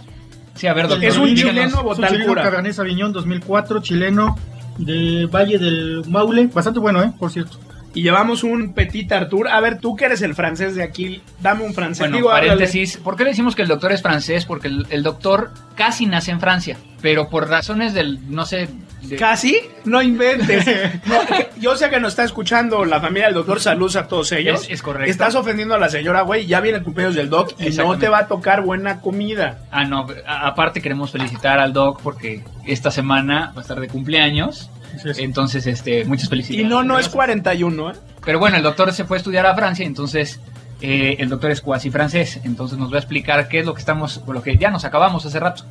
[0.57, 1.05] Sí, a ver, doctor.
[1.05, 1.51] Es un díganos.
[1.55, 2.43] chileno Botalcura.
[2.43, 4.37] Cabernet Sauvignon 2004, chileno
[4.79, 6.47] de Valle del Maule.
[6.49, 7.13] Bastante bueno, ¿eh?
[7.19, 7.59] Por cierto.
[7.95, 9.49] Y llevamos un Petit Artur.
[9.49, 12.01] A ver, tú que eres el francés de aquí, dame un francés.
[12.01, 12.49] Bueno, Digo, háblale.
[12.49, 12.99] paréntesis.
[12.99, 14.45] ¿Por qué le decimos que el doctor es francés?
[14.45, 18.69] Porque el, el doctor casi nace en Francia, pero por razones del, no sé...
[19.03, 19.57] de- ¿Casi?
[19.85, 20.67] No inventes.
[21.07, 21.15] No,
[21.61, 23.61] yo sé que nos está escuchando la familia del doctor.
[23.61, 24.65] Saludos a todos ellos.
[24.65, 25.09] Es- es correcto.
[25.09, 26.47] Estás ofendiendo a la señora, güey.
[26.47, 29.59] Ya viene el cumpleaños del doc y no te va a tocar buena comida.
[29.71, 34.69] Ah, no, aparte queremos felicitar al doc porque esta semana va a estar de cumpleaños.
[35.01, 35.23] Sí, sí.
[35.23, 36.69] Entonces, este, muchas Y felicidades.
[36.69, 37.95] no, no es 41, ¿eh?
[38.25, 40.41] Pero bueno, el doctor se fue a estudiar a Francia, entonces
[40.81, 42.41] eh, el doctor es cuasi francés.
[42.43, 45.25] Entonces nos va a explicar qué es lo que estamos, lo que ya nos acabamos
[45.25, 45.63] hace rato.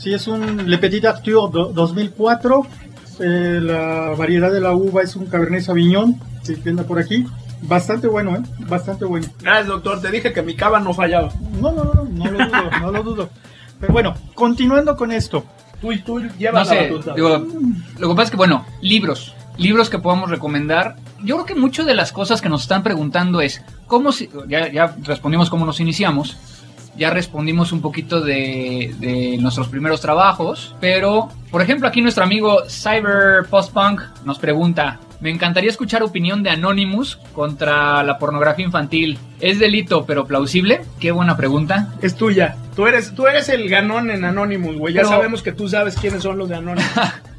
[0.00, 2.66] Sí, es un Le Petit Arthur do- 2004.
[3.20, 6.18] Eh, la variedad de la uva es un Cabernet Sauvignon,
[6.62, 7.26] que anda por aquí.
[7.62, 8.40] Bastante bueno, ¿eh?
[8.60, 9.26] Bastante bueno.
[9.42, 10.00] Gracias, doctor.
[10.00, 11.28] Te dije que mi cava no fallaba.
[11.60, 13.30] No, no, no, no lo dudo, no lo dudo.
[13.78, 15.44] Pero bueno, continuando con esto.
[15.82, 17.14] Tú, tú llevas No la sé, batuta.
[17.14, 17.46] digo,
[17.98, 20.96] lo que pasa es que, bueno, libros, libros que podamos recomendar.
[21.22, 24.70] Yo creo que muchas de las cosas que nos están preguntando es, ¿cómo si, ya,
[24.72, 26.38] ya respondimos cómo nos iniciamos,
[27.00, 32.62] ya respondimos un poquito de, de nuestros primeros trabajos, pero, por ejemplo, aquí nuestro amigo
[32.68, 39.18] Cyber Postpunk nos pregunta, me encantaría escuchar opinión de Anonymous contra la pornografía infantil.
[39.40, 40.82] ¿Es delito pero plausible?
[41.00, 41.88] Qué buena pregunta.
[42.02, 42.56] Es tuya.
[42.76, 44.94] Tú eres, tú eres el ganón en Anonymous, güey.
[44.94, 46.90] Ya Pero- sabemos que tú sabes quiénes son los de Anonymous.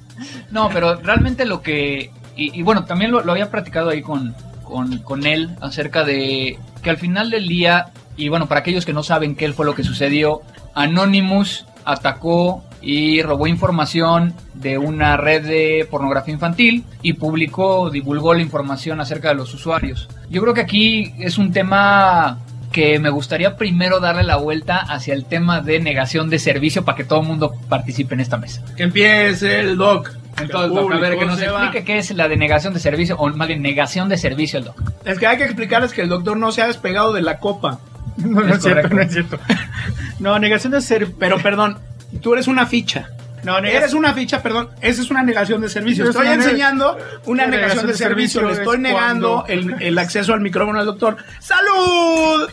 [0.52, 2.12] No, pero realmente lo que...
[2.36, 6.60] Y, y bueno, también lo, lo había platicado ahí con, con, con él acerca de
[6.84, 7.88] que al final del día,
[8.22, 10.42] y bueno, para aquellos que no saben qué fue lo que sucedió,
[10.76, 18.42] Anonymous atacó y robó información de una red de pornografía infantil y publicó, divulgó la
[18.42, 20.08] información acerca de los usuarios.
[20.30, 22.38] Yo creo que aquí es un tema
[22.72, 26.96] que me gustaría primero darle la vuelta hacia el tema de negación de servicio para
[26.96, 28.64] que todo el mundo participe en esta mesa.
[28.78, 30.12] que empiece el doc.
[30.40, 33.30] Entonces, El Doc, a ver, que nos explique qué es la denegación de servicio, o
[33.30, 34.82] más bien negación de servicio al doc.
[35.04, 37.80] Es que hay que explicarles que el doctor no se ha despegado de la copa.
[38.18, 39.40] No, no Es cierto, no es cierto.
[40.20, 41.12] No, negación de ser.
[41.18, 41.80] Pero perdón,
[42.22, 43.10] tú eres una ficha.
[43.44, 46.04] No, Eres una ficha, perdón, esa es una negación de servicio.
[46.04, 48.46] Es Estoy enseñando una negación de servicio.
[48.46, 51.18] Le estoy es negando cuando- el, el acceso al micrófono al doctor.
[51.40, 52.48] ¡Salud!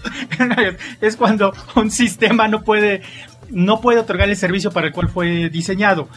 [1.00, 3.02] es cuando un sistema no puede
[3.50, 6.08] no puede otorgar el servicio para el cual fue diseñado.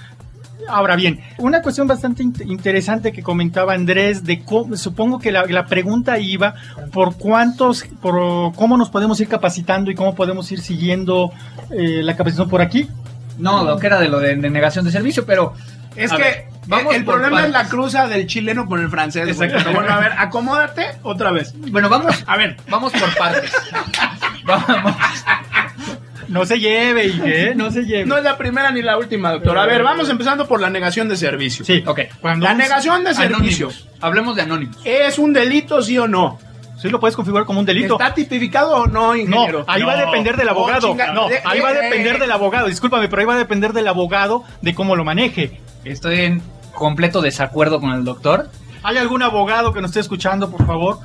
[0.70, 5.46] Ahora bien, una cuestión bastante int- interesante que comentaba Andrés de cómo, supongo que la,
[5.46, 6.54] la pregunta iba
[6.92, 11.32] por cuántos, por cómo nos podemos ir capacitando y cómo podemos ir siguiendo
[11.72, 12.88] eh, la capacitación por aquí.
[13.38, 15.54] No, Doc, era de lo de, de negación de servicio, pero
[15.96, 19.28] Es A que ver, vamos el problema es la cruza del chileno con el francés.
[19.28, 19.72] Exacto.
[19.74, 21.54] Bueno, a ver, acomódate otra vez.
[21.72, 23.52] bueno, vamos, A ver, vamos por partes.
[24.46, 24.94] vamos.
[26.32, 27.54] No se lleve, ¿eh?
[27.56, 28.06] No se lleve.
[28.06, 29.58] no es la primera ni la última, doctor.
[29.58, 31.64] A ver, vamos empezando por la negación de servicio.
[31.66, 32.00] sí, Ok.
[32.22, 33.68] Cuando La negación de servicio.
[33.68, 33.88] Anónimos.
[34.02, 34.78] Hablemos de anónimos.
[34.86, 36.40] ¿Es un delito, sí o no?
[36.78, 37.94] sí lo puedes configurar como un delito.
[37.94, 39.64] ¿Está tipificado o no, No, ingeniero?
[39.68, 40.88] ahí va a depender del Oh, abogado.
[40.88, 42.66] chinga- no, de- ahí va a eh, depender del abogado.
[42.68, 45.62] Discúlpame, pero ahí va a depender del abogado de cómo lo maneje.
[45.84, 46.42] Estoy en
[46.74, 48.50] completo desacuerdo con el doctor,
[48.84, 50.98] ¿Hay algún abogado que nos esté escuchando, por favor?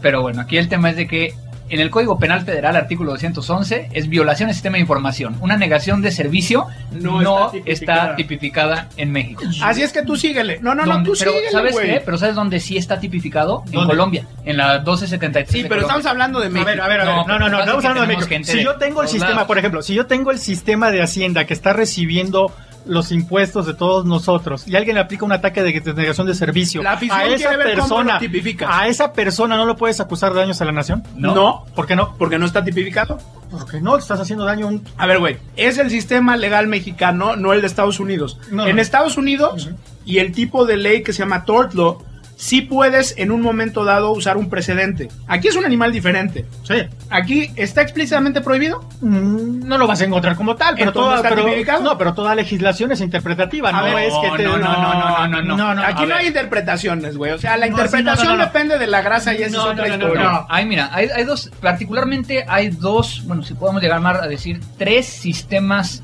[0.00, 1.34] pero bueno, aquí el tema es de que
[1.70, 5.36] en el Código Penal Federal, artículo 211, es violación del sistema de información.
[5.40, 8.16] Una negación de servicio No no, está está, tipificada.
[8.16, 9.42] tipificada en México.
[9.62, 10.58] Así es que tú síguele.
[10.60, 11.86] No, no, no, tú pero, síguele, ¿sabes güey.
[11.94, 12.02] qué?
[12.04, 13.64] Pero ¿sabes dónde sí está tipificado?
[13.72, 13.86] En.
[13.86, 16.66] Colombia, en la 1273 Sí, pero estamos hablando de A México.
[16.70, 17.14] ver, a ver, a ver.
[17.14, 18.34] No, No, no, no, estamos hablando de México.
[18.44, 19.46] Si yo tengo el sistema, lados.
[19.46, 22.52] por ejemplo, si yo tengo el sistema de Hacienda que está recibiendo
[22.88, 26.82] los impuestos de todos nosotros y alguien le aplica un ataque de denegación de servicio
[26.82, 28.20] La a esa persona,
[28.66, 31.04] a esa persona no lo puedes acusar de daños a la nación.
[31.14, 31.34] No.
[31.34, 31.64] No.
[31.74, 32.14] ¿Por qué no?
[32.18, 33.18] porque no está tipificado.
[33.50, 37.36] Porque no, estás haciendo daño a un A ver, güey, es el sistema legal mexicano,
[37.36, 38.38] no el de Estados Unidos.
[38.50, 38.82] No, en no.
[38.82, 39.70] Estados Unidos,
[40.04, 42.02] y el tipo de ley que se llama tort law,
[42.40, 45.08] sí puedes en un momento dado usar un precedente.
[45.26, 46.46] Aquí es un animal diferente.
[46.62, 46.76] Sí.
[47.10, 48.88] Aquí está explícitamente prohibido.
[49.00, 52.34] Mm, No lo vas a encontrar como tal, pero toda, ¿está pero- no, pero toda
[52.36, 55.82] legislación es interpretativa, no ver, es que te no, no, no, no, no, no.
[55.82, 57.32] Aquí no hay interpretaciones, güey.
[57.32, 59.96] O sea, la sí, interpretación depende de la grasa y esa No, es otra no,
[59.96, 60.30] no, no, historia.
[60.30, 60.46] no.
[60.48, 65.06] Ay, mira, hay, hay dos, particularmente hay dos, bueno, si podemos llegar a decir, tres
[65.06, 66.02] sistemas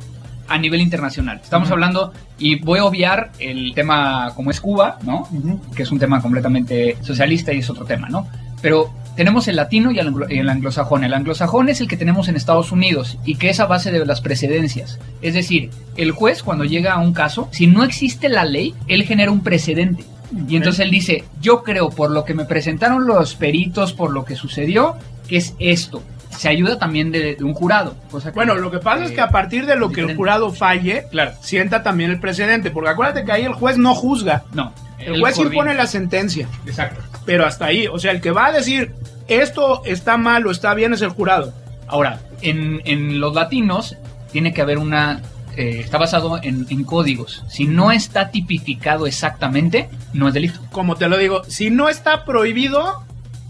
[0.48, 1.40] a nivel internacional.
[1.42, 5.28] Estamos hablando, y voy a obviar el tema como es Cuba, ¿no?
[5.74, 8.26] Que es un tema completamente socialista y es otro tema, ¿no?
[8.60, 11.04] Pero tenemos el latino y el, anglo- y el anglosajón.
[11.04, 14.04] El anglosajón es el que tenemos en Estados Unidos y que es a base de
[14.04, 14.98] las precedencias.
[15.22, 19.04] Es decir, el juez cuando llega a un caso, si no existe la ley, él
[19.04, 20.04] genera un precedente.
[20.48, 24.24] Y entonces él dice, yo creo por lo que me presentaron los peritos, por lo
[24.24, 24.96] que sucedió,
[25.28, 26.02] que es esto.
[26.36, 27.94] Se ayuda también de, de un jurado.
[28.10, 30.52] Cosa que- Bueno, lo que pasa es que a partir de lo que el jurado
[30.52, 31.32] falle, Claro.
[31.40, 32.70] sienta también el precedente.
[32.70, 34.44] Porque acuérdate que ahí el juez no juzga.
[34.52, 34.72] No.
[34.98, 36.48] El juez impone la sentencia.
[36.66, 37.00] Exacto.
[37.26, 37.86] Pero hasta ahí.
[37.86, 38.92] O sea, el que va a decir
[39.28, 41.52] esto está mal o está bien es el jurado.
[41.86, 43.96] Ahora, en, en los latinos
[44.32, 45.20] tiene que haber una...
[45.56, 47.44] eh, está basado en, en códigos.
[47.48, 50.58] Si no está tipificado exactamente, no es delito.
[50.72, 53.04] Como te lo digo, si no está prohibido,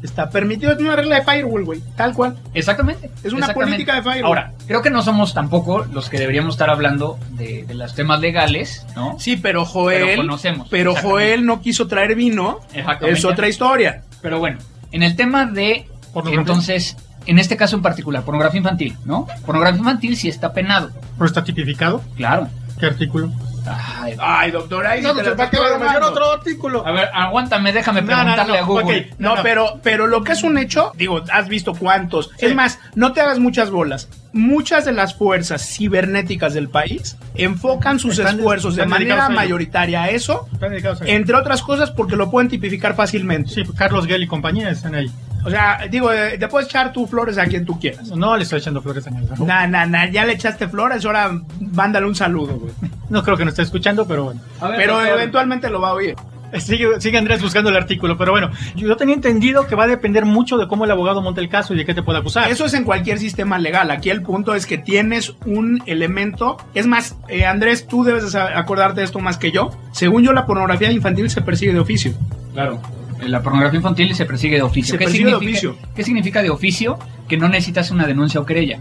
[0.06, 0.72] está permitido.
[0.72, 1.82] Es una regla de firewall, güey.
[1.96, 2.36] Tal cual.
[2.52, 3.10] Exactamente.
[3.22, 3.72] Es una exactamente.
[3.72, 4.24] política de firewall.
[4.24, 8.20] Ahora, creo que no somos tampoco los que deberíamos estar hablando de, de los temas
[8.20, 9.16] legales, ¿no?
[9.18, 10.04] Sí, pero Joel.
[10.04, 10.94] Pero conocemos, pero.
[10.94, 12.60] Joel no quiso traer vino.
[12.72, 13.18] Exactamente.
[13.18, 14.02] Es otra historia.
[14.22, 14.58] Pero bueno,
[14.92, 16.40] en el tema de, Pornografía.
[16.40, 19.26] entonces, en este caso en particular, pornografía infantil, ¿no?
[19.44, 22.02] Pornografía infantil sí está penado, Pero está tipificado.
[22.16, 22.48] claro.
[22.78, 23.32] ¿Qué artículo?
[23.66, 26.87] Ay, Ay, doctor, ahí sí te la está ¿para qué va a otro artículo?
[26.87, 29.11] a ver, aguántame, déjame No, preguntarle no, a Google.
[29.18, 32.31] No, pero, pero lo que es un hecho, digo, has visto cuántos.
[32.38, 32.46] Sí.
[32.46, 34.09] Es más, no te hagas muchas bolas.
[34.33, 40.48] Muchas de las fuerzas cibernéticas del país enfocan sus Están- esfuerzos de manera mayoritaria eso,
[40.61, 41.05] a eso.
[41.05, 43.50] entre otras cosas porque lo pueden tipificar fácilmente.
[43.55, 45.11] Sí, Carlos Gell y compañía están ahí.
[45.44, 48.09] O sea, digo, eh, te puedes echar tus flores a quien tú quieras.
[48.11, 49.28] No le estoy echando flores a nadie.
[49.38, 49.44] ¿no?
[49.44, 52.72] Nah, nah, nah, ya le echaste flores, ahora mándale un saludo, güey.
[53.11, 54.40] No creo que nos esté escuchando, pero bueno.
[54.62, 56.16] Ver, Pero doctor, eventualmente lo va a oír.
[56.59, 60.24] Sigue, sigue Andrés buscando el artículo, pero bueno, yo tenía entendido que va a depender
[60.24, 62.48] mucho de cómo el abogado monte el caso y de qué te puede acusar.
[62.48, 63.90] Eso es en cualquier sistema legal.
[63.90, 66.57] Aquí el punto es que tienes un elemento.
[66.72, 69.72] Es más, eh, Andrés, tú debes acordarte de esto más que yo.
[69.92, 72.12] Según yo, la pornografía infantil se persigue de oficio.
[72.52, 72.80] Claro.
[73.22, 74.92] La pornografía infantil se persigue de oficio.
[74.92, 75.88] Se ¿Qué, persigue de significa, oficio.
[75.94, 76.98] ¿Qué significa de oficio?
[77.29, 78.79] Que no necesitas una denuncia o querella.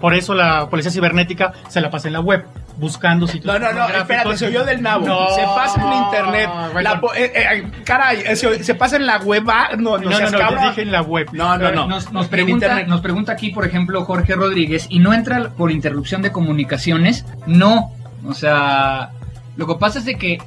[0.00, 2.44] Por eso la policía cibernética se la pasa en la web,
[2.76, 5.06] buscando sitios No, no, no, espérate, se oyó del nabo.
[5.06, 5.28] No.
[5.34, 6.50] se pasa en internet.
[6.72, 6.90] Bueno.
[6.90, 9.44] La eh, eh, caray, eh, se, se pasa en la web.
[9.48, 11.28] ah, No, no, No, no, seas no, dije en la web.
[11.32, 11.86] No, no, no.
[11.86, 16.20] Nos, nos pregunta, nos pregunta aquí, por ejemplo, Jorge Rodríguez, y no entra por interrupción
[16.22, 17.24] de comunicaciones.
[17.46, 17.90] No.
[18.26, 19.10] O sea,
[19.56, 20.38] lo que pasa es de que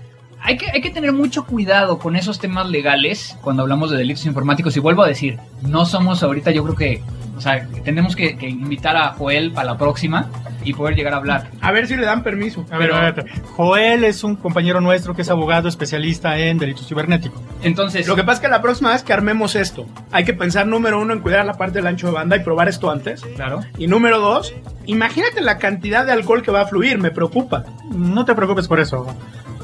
[0.45, 4.27] hay que, hay que tener mucho cuidado con esos temas legales cuando hablamos de delitos
[4.27, 4.77] informáticos.
[4.77, 7.03] Y vuelvo a decir, no somos ahorita, yo creo que,
[7.35, 10.27] o sea, tenemos que, que invitar a Joel para la próxima
[10.63, 11.47] y poder llegar a hablar.
[11.61, 12.65] A ver si le dan permiso.
[12.71, 16.57] A ver, Pero- a ver, Joel es un compañero nuestro que es abogado especialista en
[16.57, 17.39] delitos cibernéticos.
[17.61, 20.65] Entonces, Lo que pasa es que la próxima vez que armemos esto, hay que pensar,
[20.65, 23.21] número uno, en cuidar la parte del ancho de banda y probar esto antes.
[23.35, 23.61] claro.
[23.77, 24.53] Y número dos,
[24.85, 27.63] imagínate la cantidad de alcohol que va a fluir, me preocupa.
[27.91, 29.05] No te preocupes por eso.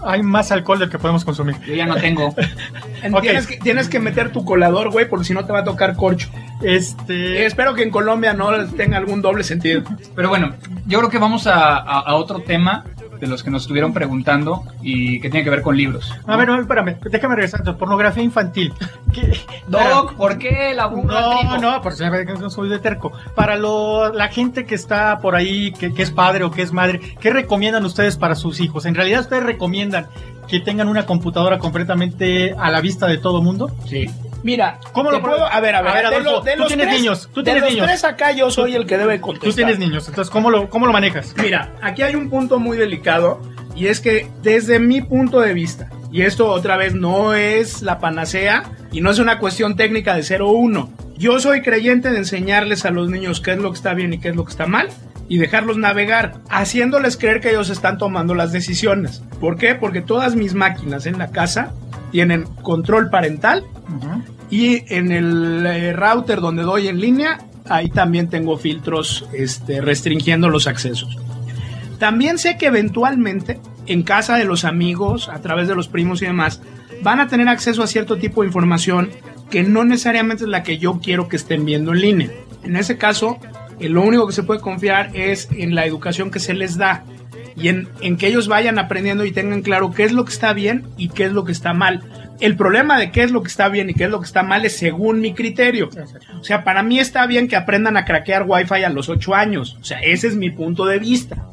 [0.04, 1.56] Hay más alcohol del que podemos consumir.
[1.66, 2.34] Yo ya no tengo.
[3.22, 5.96] Tienes, que, tienes que meter tu colador, güey, porque si no te va a tocar
[5.96, 6.30] corcho.
[6.62, 7.46] Este.
[7.46, 9.84] Espero que en Colombia no tenga algún doble sentido.
[10.16, 10.54] Pero bueno,
[10.86, 12.86] yo creo que vamos a, a- a otro tema
[13.22, 16.12] de los que nos estuvieron preguntando y que tiene que ver con libros.
[16.26, 17.62] A ver, no, espérame, déjame regresar.
[17.78, 18.74] Pornografía infantil.
[19.14, 19.40] ¿Qué?
[19.68, 23.14] Doc, ¿por qué la No, no, por si no soy de terco.
[23.36, 26.74] Para lo, la gente que está por ahí, que, que es padre o que es
[26.74, 28.86] madre, ¿qué recomiendan ustedes para sus hijos?
[28.86, 30.08] ¿En realidad ustedes recomiendan
[30.48, 33.72] que tengan una computadora completamente a la vista de todo mundo?
[33.86, 34.10] Sí.
[34.44, 35.46] Mira, ¿Cómo lo puedo?
[35.46, 37.30] A ver, a ver, A ver, de Adolfo, lo- de tú los tienes tres- niños,
[37.34, 37.88] tú de tienes los niños.
[37.88, 39.50] tres acá yo soy el que debe contestar.
[39.50, 41.34] Tú tienes niños, entonces, ¿cómo lo, cómo lo manejas?
[41.38, 43.40] Mira, aquí hay un punto muy delicado
[43.76, 48.00] y es que desde mi punto de vista, y esto otra vez no es la
[48.00, 52.18] panacea y no es una cuestión técnica de 0 o 1, yo soy creyente de
[52.18, 54.52] enseñarles a los niños qué es lo que está bien y qué es lo que
[54.52, 54.90] está mal
[55.30, 59.22] y dejarlos navegar, haciéndoles creer que ellos están tomando las decisiones.
[59.40, 59.76] ¿Por qué?
[59.76, 61.72] Porque todas mis máquinas en la casa
[62.12, 63.64] tienen control parental
[64.50, 70.50] y en el eh, router donde doy en línea, ahí también tengo filtros este, restringiendo
[70.50, 71.18] los accesos.
[72.00, 76.26] También sé que eventualmente en casa de los amigos, a través de los primos y
[76.26, 76.62] demás,
[77.04, 79.10] van a tener acceso a cierto tipo de información
[79.50, 82.32] que no necesariamente es la que yo quiero que estén viendo en línea.
[82.64, 83.38] En ese caso,
[83.80, 87.04] eh, lo único que se puede confiar es en la educación que se les da
[87.56, 90.54] y en, en que ellos vayan aprendiendo y tengan claro qué es lo que está
[90.54, 92.02] bien y qué es lo que está mal.
[92.40, 94.42] El problema de qué es lo que está bien y qué es lo que está
[94.42, 95.90] mal es según mi criterio.
[96.40, 99.78] O sea, para mí está bien que aprendan a craquear Wi-Fi a los 8 años.
[99.80, 101.46] O sea, ese es mi punto de vista.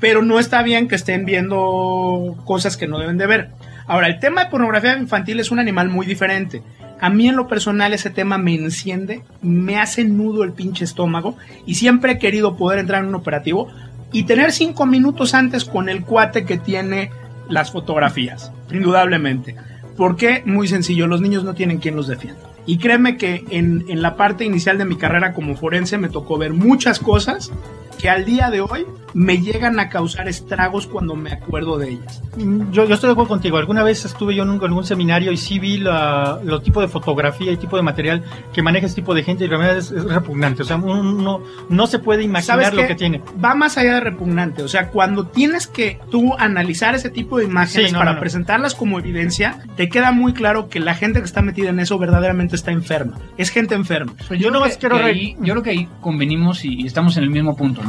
[0.00, 3.50] Pero no está bien que estén viendo cosas que no deben de ver.
[3.86, 6.62] Ahora, el tema de pornografía infantil es un animal muy diferente.
[7.00, 11.36] A mí en lo personal ese tema me enciende, me hace nudo el pinche estómago
[11.66, 13.68] y siempre he querido poder entrar en un operativo
[14.14, 17.10] y tener cinco minutos antes con el cuate que tiene
[17.48, 19.56] las fotografías, indudablemente.
[19.96, 22.40] Porque, muy sencillo, los niños no tienen quien los defienda.
[22.64, 26.38] Y créeme que en, en la parte inicial de mi carrera como forense me tocó
[26.38, 27.50] ver muchas cosas
[27.94, 32.20] que al día de hoy me llegan a causar estragos cuando me acuerdo de ellas.
[32.36, 33.58] Mm, Yo, yo estoy de acuerdo contigo.
[33.58, 36.80] Alguna vez estuve yo en un, en un seminario y sí vi la, lo tipo
[36.80, 39.92] de fotografía y tipo de material que maneja este tipo de gente y realmente es,
[39.92, 40.62] es repugnante.
[40.62, 43.22] O sea, uno no, no se puede imaginar ¿Sabes lo que tiene.
[43.42, 44.64] Va más allá de repugnante.
[44.64, 48.16] O sea, cuando tienes que tú analizar ese tipo de imágenes Sí, no, para no,
[48.16, 48.20] no.
[48.20, 51.98] presentarlas como evidencia, te queda muy claro que la gente que está metida en eso
[51.98, 53.16] verdaderamente está enferma.
[53.38, 54.12] Es gente enferma.
[54.26, 57.22] Pues yo nomás quiero que ahí- yo creo que ahí convenimos y, y estamos en
[57.22, 57.80] el mismo punto,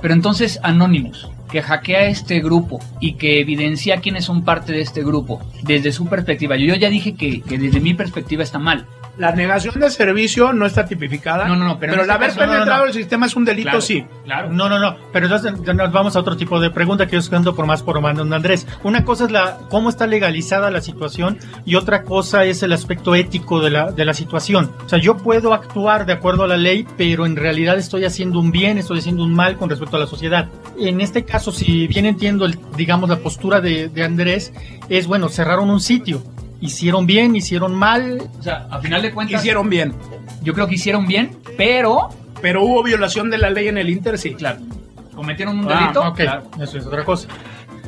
[0.00, 5.02] Pero entonces Anonymous, que hackea este grupo y que evidencia quiénes son parte de este
[5.02, 6.56] grupo desde su perspectiva.
[6.56, 8.86] Yo, ya dije que desde mi perspectiva está mal.
[9.20, 11.46] La negación de servicio no está tipificada.
[11.46, 12.86] No, no, no, pero en el este haber caso- no, no, penetrado no.
[12.88, 14.04] el sistema es un delito, Claro, sí.
[14.24, 14.50] Claro.
[14.50, 14.96] No, no, no.
[15.12, 17.82] Pero entonces nos vamos a otro tipo de pregunta que yo estoy dando por más
[17.82, 18.66] por don Andrés.
[18.82, 23.14] Una cosa es la cómo está legalizada la situación y otra cosa es el aspecto
[23.14, 24.70] ético de la, de la situación.
[24.86, 28.40] O sea, yo puedo actuar de acuerdo a la ley, pero en realidad estoy haciendo
[28.40, 30.48] un bien, estoy haciendo un mal con respecto a la sociedad.
[30.78, 34.54] En este caso, si bien entiendo, el, digamos, la postura de, de Andrés,
[34.88, 36.22] es bueno, cerraron un sitio.
[36.60, 38.18] Hicieron bien, hicieron mal.
[38.38, 39.94] O sea, a final de cuentas, Hicieron bien.
[40.42, 42.08] yo creo que hicieron bien, pero,
[42.42, 44.34] Pero hubo violación de la ley en el Inter, sí.
[44.34, 44.60] claro,
[45.14, 46.00] cometieron un Ah, delito.
[46.02, 46.42] ok, claro.
[46.60, 47.28] eso es otra cosa.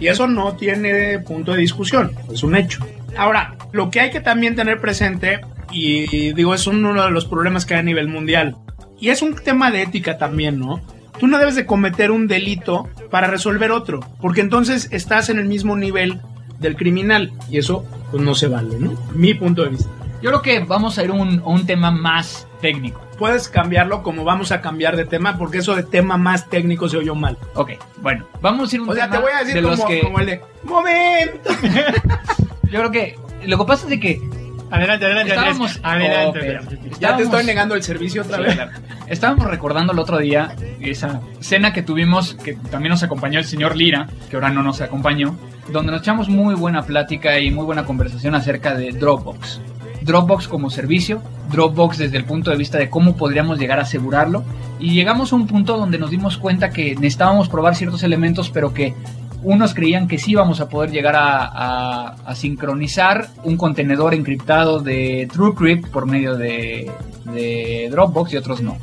[0.01, 2.85] Y eso no tiene punto de discusión, es un hecho.
[3.17, 7.65] Ahora, lo que hay que también tener presente, y digo, es uno de los problemas
[7.67, 8.57] que hay a nivel mundial,
[9.01, 10.81] y es un tema de ética también, ¿no?
[11.21, 15.45] Tú no debes de cometer un delito para resolver otro, porque entonces estás en el
[15.47, 16.21] mismo nivel
[16.59, 18.93] del criminal, y eso pues no se vale, ¿no?
[19.15, 19.91] Mi punto de vista.
[20.23, 23.01] Yo creo que vamos a ir a un, a un tema más técnico.
[23.19, 26.97] Puedes cambiarlo como vamos a cambiar de tema, porque eso de tema más técnico se
[26.99, 27.37] oyó mal.
[27.55, 29.63] Ok, bueno, vamos a ir a un O sea, tema te voy a decir de
[29.63, 31.51] los como, que como el de, ¡Momento!
[32.71, 34.21] yo creo que lo que pasa es de que
[34.71, 35.35] Adelante, adelante.
[35.35, 36.59] Estábamos- Adelante.
[36.63, 36.99] Oh.
[36.99, 38.55] Ya te estoy negando el servicio otra Sí, vez.
[38.55, 38.71] claro.
[39.07, 43.77] Estábamos recordando el otro día esa cena que tuvimos, que también nos acompañó el señor
[43.77, 45.37] Lira, que ahora no nos acompañó,
[45.71, 49.61] donde nos echamos muy buena plática y muy buena conversación acerca de Dropbox.
[50.03, 54.43] Dropbox como servicio, Dropbox desde el punto de vista de cómo podríamos llegar a asegurarlo,
[54.81, 58.75] y llegamos a un punto donde nos dimos cuenta que necesitábamos probar ciertos elementos, pero
[58.75, 58.95] que
[59.43, 65.89] unos creían que sí íbamos a poder llegar a, sincronizar un contenedor encriptado de TrueCrypt
[65.89, 66.91] por medio de,
[67.33, 68.79] de Dropbox y otros no.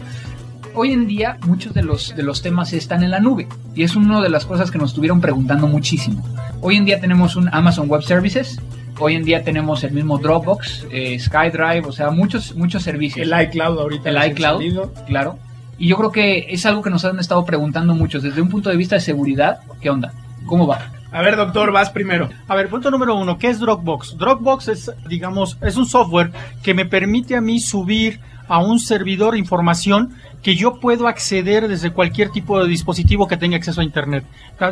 [0.75, 3.95] Hoy en día muchos de los, de los temas están en la nube y es
[3.95, 6.23] una de las cosas que nos estuvieron preguntando muchísimo.
[6.61, 8.59] Hoy en día tenemos un Amazon Web Services,
[8.99, 13.25] hoy en día tenemos el mismo Dropbox, eh, SkyDrive, o sea, muchos, muchos servicios.
[13.25, 14.09] El iCloud ahorita.
[14.09, 14.93] El iCloud, salido.
[15.07, 15.39] claro.
[15.77, 18.69] Y yo creo que es algo que nos han estado preguntando muchos desde un punto
[18.69, 19.59] de vista de seguridad.
[19.79, 20.11] ¿Qué onda?
[20.45, 20.91] ¿Cómo va?
[21.13, 22.29] A ver, doctor, vas primero.
[22.49, 24.17] A ver, punto número uno, ¿qué es Dropbox?
[24.17, 26.31] Dropbox es, digamos, es un software
[26.61, 31.91] que me permite a mí subir a un servidor información que yo puedo acceder desde
[31.91, 34.23] cualquier tipo de dispositivo que tenga acceso a Internet.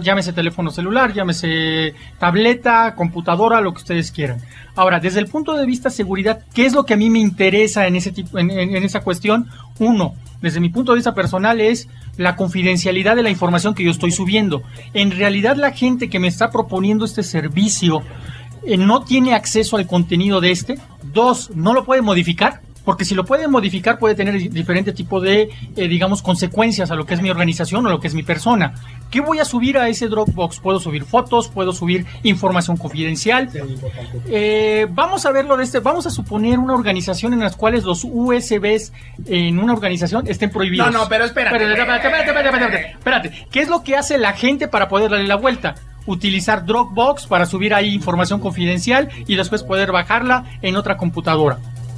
[0.01, 4.39] Llámese teléfono celular, llámese tableta, computadora, lo que ustedes quieran.
[4.75, 7.87] Ahora, desde el punto de vista seguridad, ¿qué es lo que a mí me interesa
[7.87, 9.47] en, ese tipo, en, esa cuestión?
[9.79, 13.91] Uno, desde mi punto de vista personal es la confidencialidad de la información que yo
[13.91, 14.63] estoy subiendo.
[14.93, 18.03] En realidad la gente que me está proponiendo este servicio
[18.63, 20.79] eh, no tiene acceso al contenido de este.
[21.03, 22.61] Dos, no lo puede modificar.
[22.87, 26.95] Porque si lo puede modificar puede tener di- diferente tipo de, eh, digamos, consecuencias a
[26.95, 28.73] lo que es mi organización o lo que es mi persona.
[29.11, 30.61] ¿Qué voy a subir a ese Dropbox?
[30.61, 33.49] Puedo subir fotos, puedo subir información confidencial.
[34.29, 35.79] Eh, vamos a verlo de este.
[35.79, 38.93] Vamos a suponer una organización en las cuales los USBs
[39.25, 40.89] en una organización estén prohibidos.
[40.91, 41.57] No, no, pero espérate.
[41.57, 42.91] Espérate, espérate, espérate, espérate, espérate,
[43.31, 43.47] espérate.
[43.51, 45.75] ¿Qué es lo que hace la gente para poder darle la vuelta?
[46.05, 51.57] Utilizar Dropbox para subir ahí información confidencial y después poder bajarla en otra computadora.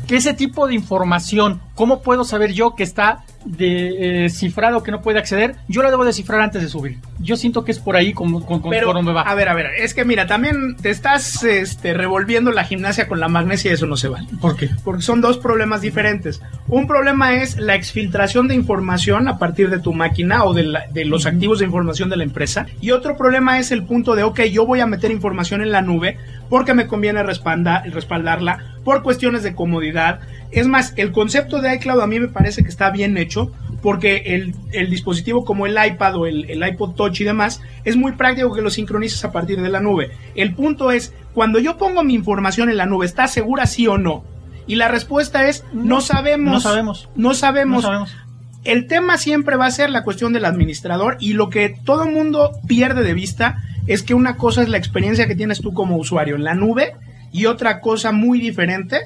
[0.10, 4.92] ¿Qué ese tipo de información, cómo puedo saber yo que está de, eh, cifrado, que
[4.92, 5.56] no puede acceder?
[5.68, 6.98] Yo la debo descifrar antes de subir.
[7.20, 9.22] Yo siento que es por ahí como, como, como Pero, por donde va.
[9.22, 13.20] a ver, a ver, es que mira, también te estás este, revolviendo la gimnasia con
[13.20, 14.28] la magnesia y eso no se vale.
[14.42, 14.70] ¿Por qué?
[14.84, 16.42] Porque son dos problemas diferentes.
[16.68, 20.86] Un problema es la exfiltración de información a partir de tu máquina o de, la-
[20.92, 22.66] de los activos de información de la empresa.
[22.82, 25.82] Y otro problema es el punto de, ok, yo voy a meter información en la
[25.82, 26.18] nube
[26.50, 30.20] porque me conviene respaldarla, por cuestiones de comodidad.
[30.52, 34.24] Es más, el concepto de iCloud a mí me parece que está bien hecho porque
[34.72, 38.54] el, dispositivo como el iPad o el, el, iPod Touch y demás es muy práctico
[38.54, 40.12] que lo sincronices a partir de la nube.
[40.36, 43.98] El punto es, cuando yo pongo mi información en la nube, ¿está segura sí o
[43.98, 44.24] no?
[44.68, 46.54] Y la respuesta es, no, sabemos.
[46.54, 47.10] No sabemos.
[47.16, 47.86] No sabemos.
[48.64, 52.12] El tema siempre va a ser la cuestión del administrador y lo que todo el
[52.12, 55.98] mundo pierde de vista es que una cosa es la experiencia que tienes tú como
[55.98, 56.94] usuario en la nube
[57.32, 58.98] y otra cosa muy diferente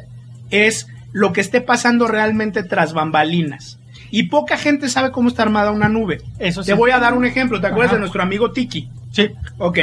[0.50, 3.80] es lo que esté pasando realmente tras bambalinas.
[4.12, 6.22] Y poca gente sabe cómo está armada una nube.
[6.38, 7.62] Eso Te voy a dar un ejemplo.
[7.62, 8.90] ¿Te acuerdas de nuestro amigo Tiki?
[9.12, 9.32] Sí.
[9.58, 9.80] Ok.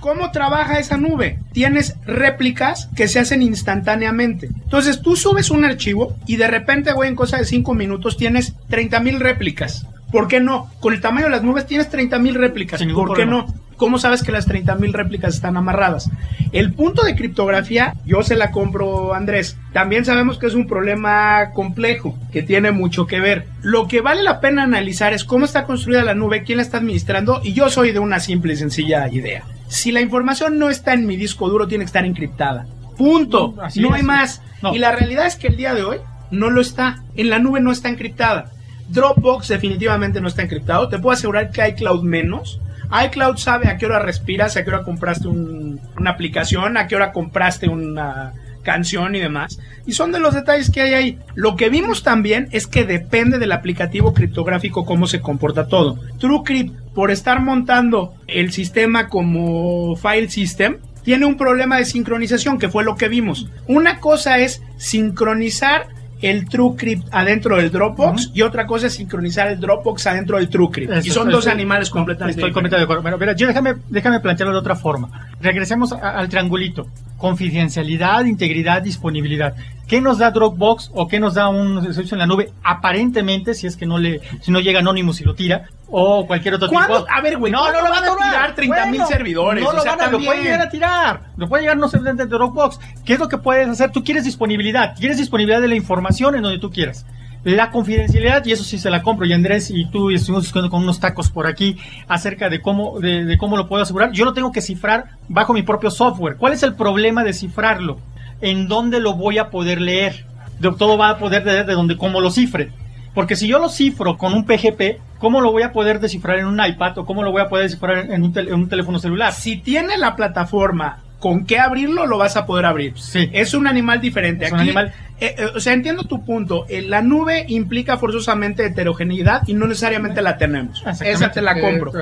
[0.00, 1.38] ¿Cómo trabaja esa nube?
[1.52, 4.46] Tienes réplicas que se hacen instantáneamente.
[4.46, 8.56] Entonces tú subes un archivo y de repente, güey, en cosa de 5 minutos tienes
[8.68, 9.86] 30.000 réplicas.
[10.10, 10.68] ¿Por qué no?
[10.80, 12.82] Con el tamaño de las nubes tienes 30.000 réplicas.
[12.82, 13.46] ¿Por qué no?
[13.82, 16.08] ¿Cómo sabes que las 30.000 réplicas están amarradas?
[16.52, 19.56] El punto de criptografía, yo se la compro, Andrés.
[19.72, 23.48] También sabemos que es un problema complejo, que tiene mucho que ver.
[23.60, 26.76] Lo que vale la pena analizar es cómo está construida la nube, quién la está
[26.76, 29.42] administrando, y yo soy de una simple y sencilla idea.
[29.66, 32.68] Si la información no está en mi disco duro, tiene que estar encriptada.
[32.96, 33.56] Punto.
[33.74, 34.42] no hay más.
[34.72, 35.96] Y la realidad es que el día de hoy
[36.30, 37.02] no lo está.
[37.16, 38.52] En la nube no está encriptada.
[38.90, 40.88] Dropbox definitivamente no está encriptado.
[40.88, 42.60] Te puedo asegurar que hay cloud menos.
[43.06, 47.12] iCloud sabe a qué hora respiras, a qué hora compraste una aplicación, a qué hora
[47.12, 49.58] compraste una canción y demás.
[49.86, 51.18] Y son de los detalles que hay ahí.
[51.34, 55.98] Lo que vimos también es que depende del aplicativo criptográfico cómo se comporta todo.
[56.18, 62.68] TrueCrypt, por estar montando el sistema como file system, tiene un problema de sincronización, que
[62.68, 63.48] fue lo que vimos.
[63.66, 65.88] Una cosa es sincronizar
[66.22, 71.04] el TrueCrypt adentro del Dropbox y otra cosa es sincronizar el Dropbox adentro del TrueCrypt.
[71.04, 73.02] y son dos animales completamente Estoy completamente de acuerdo.
[73.02, 75.28] Bueno, mira, yo déjame, déjame plantearlo de otra forma.
[75.40, 76.86] Regresemos al triangulito.
[77.18, 79.54] Confidencialidad, integridad, disponibilidad.
[79.86, 82.52] ¿Qué nos da Dropbox o qué nos da un servicio en la nube?
[82.62, 86.54] Aparentemente, si es que no le, si no llega Anonymous y lo tira, o cualquier
[86.54, 86.80] otro tipo.
[86.80, 89.62] A ver, güey, no, no lo van a tirar 30 mil servidores.
[89.62, 91.22] No lo van a, lo pueden llegar a tirar.
[91.36, 92.80] Lo puede llegar no sé de Dropbox.
[93.04, 93.92] ¿Qué es lo que puedes hacer?
[93.92, 97.04] Tú quieres disponibilidad, quieres disponibilidad de la información en donde tú quieras.
[97.44, 100.82] La confidencialidad, y eso sí se la compro, y Andrés y tú estuvimos discutiendo con
[100.82, 101.76] unos tacos por aquí
[102.06, 104.12] acerca de cómo, de cómo lo puedo asegurar.
[104.12, 106.36] Yo lo tengo que cifrar bajo mi propio software.
[106.36, 107.98] ¿Cuál es el problema de cifrarlo?
[108.42, 110.26] En dónde lo voy a poder leer.
[110.58, 112.70] De, todo va a poder leer de donde, cómo lo cifre.
[113.14, 116.46] Porque si yo lo cifro con un PGP, ¿cómo lo voy a poder descifrar en
[116.46, 119.32] un iPad o cómo lo voy a poder descifrar en un, en un teléfono celular?
[119.32, 122.98] Si tiene la plataforma con qué abrirlo, lo vas a poder abrir.
[122.98, 123.30] Sí.
[123.32, 124.46] Es un animal diferente.
[124.46, 124.92] Es un animal
[125.22, 126.66] eh, eh, o sea, entiendo tu punto.
[126.68, 130.82] Eh, la nube implica forzosamente heterogeneidad y no necesariamente la tenemos.
[131.00, 131.92] Esa te la compro.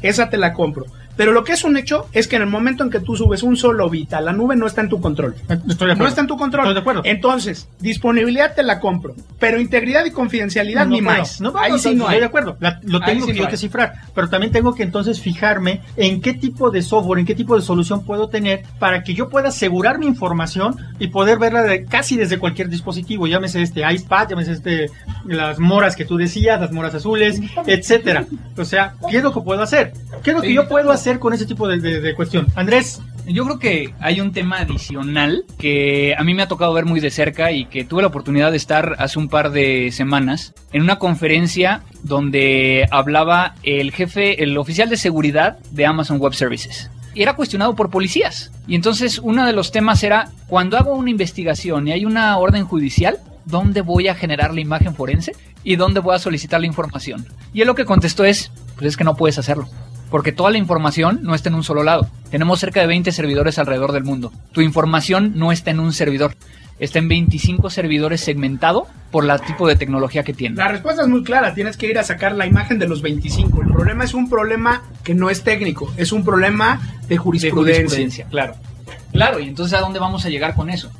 [0.00, 0.86] Esa te la compro.
[1.16, 3.42] Pero lo que es un hecho es que en el momento en que tú subes
[3.42, 5.34] un solo bit a la nube no está en tu control.
[5.48, 6.66] no está en tu control.
[6.66, 7.02] Estoy de acuerdo.
[7.04, 9.16] Entonces, disponibilidad te la compro.
[9.40, 11.40] Pero integridad y confidencialidad ni más.
[11.40, 12.18] No, ahí sí no hay.
[12.18, 12.56] Estoy de acuerdo.
[12.82, 13.94] lo tengo que yo que cifrar.
[14.14, 17.62] Pero también tengo que entonces fijarme en qué tipo de software, en qué tipo de
[17.62, 22.16] solución puedo tener para que yo pueda asegurar mi información y poder verla de, casi
[22.16, 24.90] desde cualquier dispositivo, llámese este iPad, llámese este,
[25.26, 28.26] las moras que tú decías, las moras azules, etcétera.
[28.56, 29.92] O sea, ¿qué es lo que puedo hacer?
[30.22, 32.46] ¿Qué es lo que yo puedo hacer con ese tipo de, cuestión?
[32.54, 33.00] Andrés.
[33.26, 36.98] Yo creo que hay un tema adicional que a mí me ha tocado ver muy
[36.98, 40.80] de cerca y que tuve la oportunidad de estar hace un par de semanas en
[40.80, 46.90] una conferencia donde hablaba el jefe, el oficial de seguridad de Amazon Web Services
[47.22, 48.50] era cuestionado por policías.
[48.66, 52.64] Y entonces uno de los temas era, cuando hago una investigación y hay una orden
[52.64, 55.32] judicial, ¿dónde voy a generar la imagen forense?
[55.64, 57.26] ¿Y dónde voy a solicitar la información?
[57.52, 59.68] Y él lo que contestó es, pues es que no puedes hacerlo.
[60.10, 62.08] Porque toda la información no está en un solo lado.
[62.30, 64.32] Tenemos cerca de 20 servidores alrededor del mundo.
[64.52, 66.34] Tu información no está en un servidor
[66.78, 70.56] está en 25 servidores segmentado por la tipo de tecnología que tiene.
[70.56, 73.62] La respuesta es muy clara, tienes que ir a sacar la imagen de los 25.
[73.62, 78.26] El problema es un problema que no es técnico, es un problema de jurisprudencia.
[78.26, 78.54] claro.
[79.12, 80.90] Claro, y entonces ¿a dónde vamos a llegar con eso?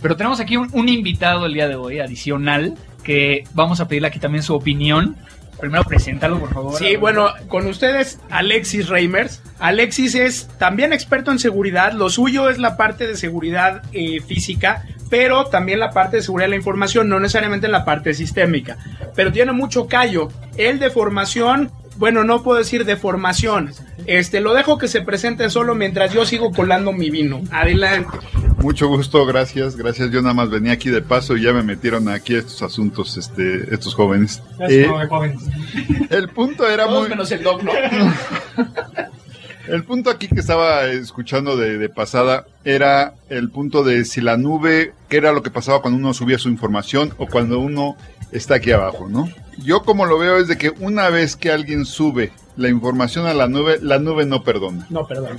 [0.00, 4.08] Pero tenemos aquí un, un invitado el día de hoy, adicional, que vamos a pedirle
[4.08, 5.16] aquí también su opinión
[5.58, 6.78] Primero preséntalo, por favor.
[6.78, 9.42] Sí, bueno, con ustedes Alexis Reimers.
[9.58, 11.92] Alexis es también experto en seguridad.
[11.92, 16.46] Lo suyo es la parte de seguridad eh, física, pero también la parte de seguridad
[16.46, 18.76] de la información, no necesariamente en la parte sistémica.
[19.14, 20.28] Pero tiene mucho callo.
[20.58, 23.72] Él de formación bueno, no puedo decir de formación.
[24.06, 27.42] Este, lo dejo que se presente solo mientras yo sigo colando mi vino.
[27.50, 28.18] Adelante.
[28.58, 30.10] Mucho gusto, gracias, gracias.
[30.10, 33.72] Yo nada más venía aquí de paso y ya me metieron aquí estos asuntos, este,
[33.74, 34.42] estos jóvenes.
[34.68, 35.40] Eh, jóvenes.
[36.10, 37.08] El punto era muy.
[37.08, 37.72] menos el dog, ¿no?
[39.68, 44.36] El punto aquí que estaba escuchando de, de, pasada era el punto de si la
[44.36, 47.96] nube, qué era lo que pasaba cuando uno subía su información o cuando uno
[48.30, 49.28] está aquí abajo, ¿no?
[49.58, 53.34] Yo como lo veo es de que una vez que alguien sube la información a
[53.34, 54.86] la nube, la nube no perdona.
[54.90, 55.38] No perdona.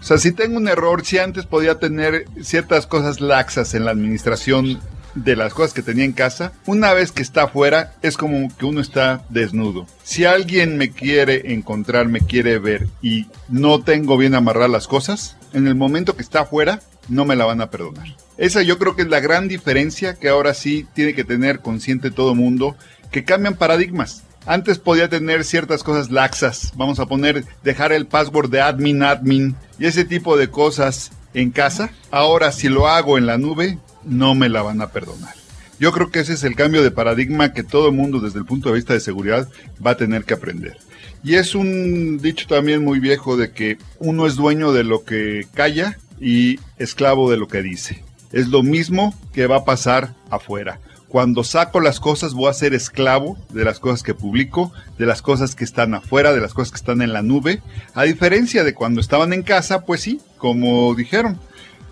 [0.00, 3.90] O sea, si tengo un error, si antes podía tener ciertas cosas laxas en la
[3.90, 4.80] administración
[5.14, 8.64] de las cosas que tenía en casa, una vez que está afuera es como que
[8.64, 9.86] uno está desnudo.
[10.04, 15.36] Si alguien me quiere encontrar, me quiere ver y no tengo bien amarrar las cosas,
[15.52, 18.06] en el momento que está afuera no me la van a perdonar.
[18.36, 22.10] Esa yo creo que es la gran diferencia que ahora sí tiene que tener consciente
[22.10, 22.76] todo mundo,
[23.10, 24.22] que cambian paradigmas.
[24.46, 29.56] Antes podía tener ciertas cosas laxas, vamos a poner, dejar el password de admin admin
[29.78, 31.90] y ese tipo de cosas en casa.
[32.10, 35.34] Ahora si lo hago en la nube, no me la van a perdonar.
[35.78, 38.70] Yo creo que ese es el cambio de paradigma que todo mundo desde el punto
[38.70, 39.48] de vista de seguridad
[39.84, 40.76] va a tener que aprender.
[41.22, 45.46] Y es un dicho también muy viejo de que uno es dueño de lo que
[45.54, 48.02] calla y esclavo de lo que dice.
[48.32, 50.80] Es lo mismo que va a pasar afuera.
[51.08, 55.22] Cuando saco las cosas voy a ser esclavo de las cosas que publico, de las
[55.22, 57.62] cosas que están afuera, de las cosas que están en la nube.
[57.94, 61.38] A diferencia de cuando estaban en casa, pues sí, como dijeron,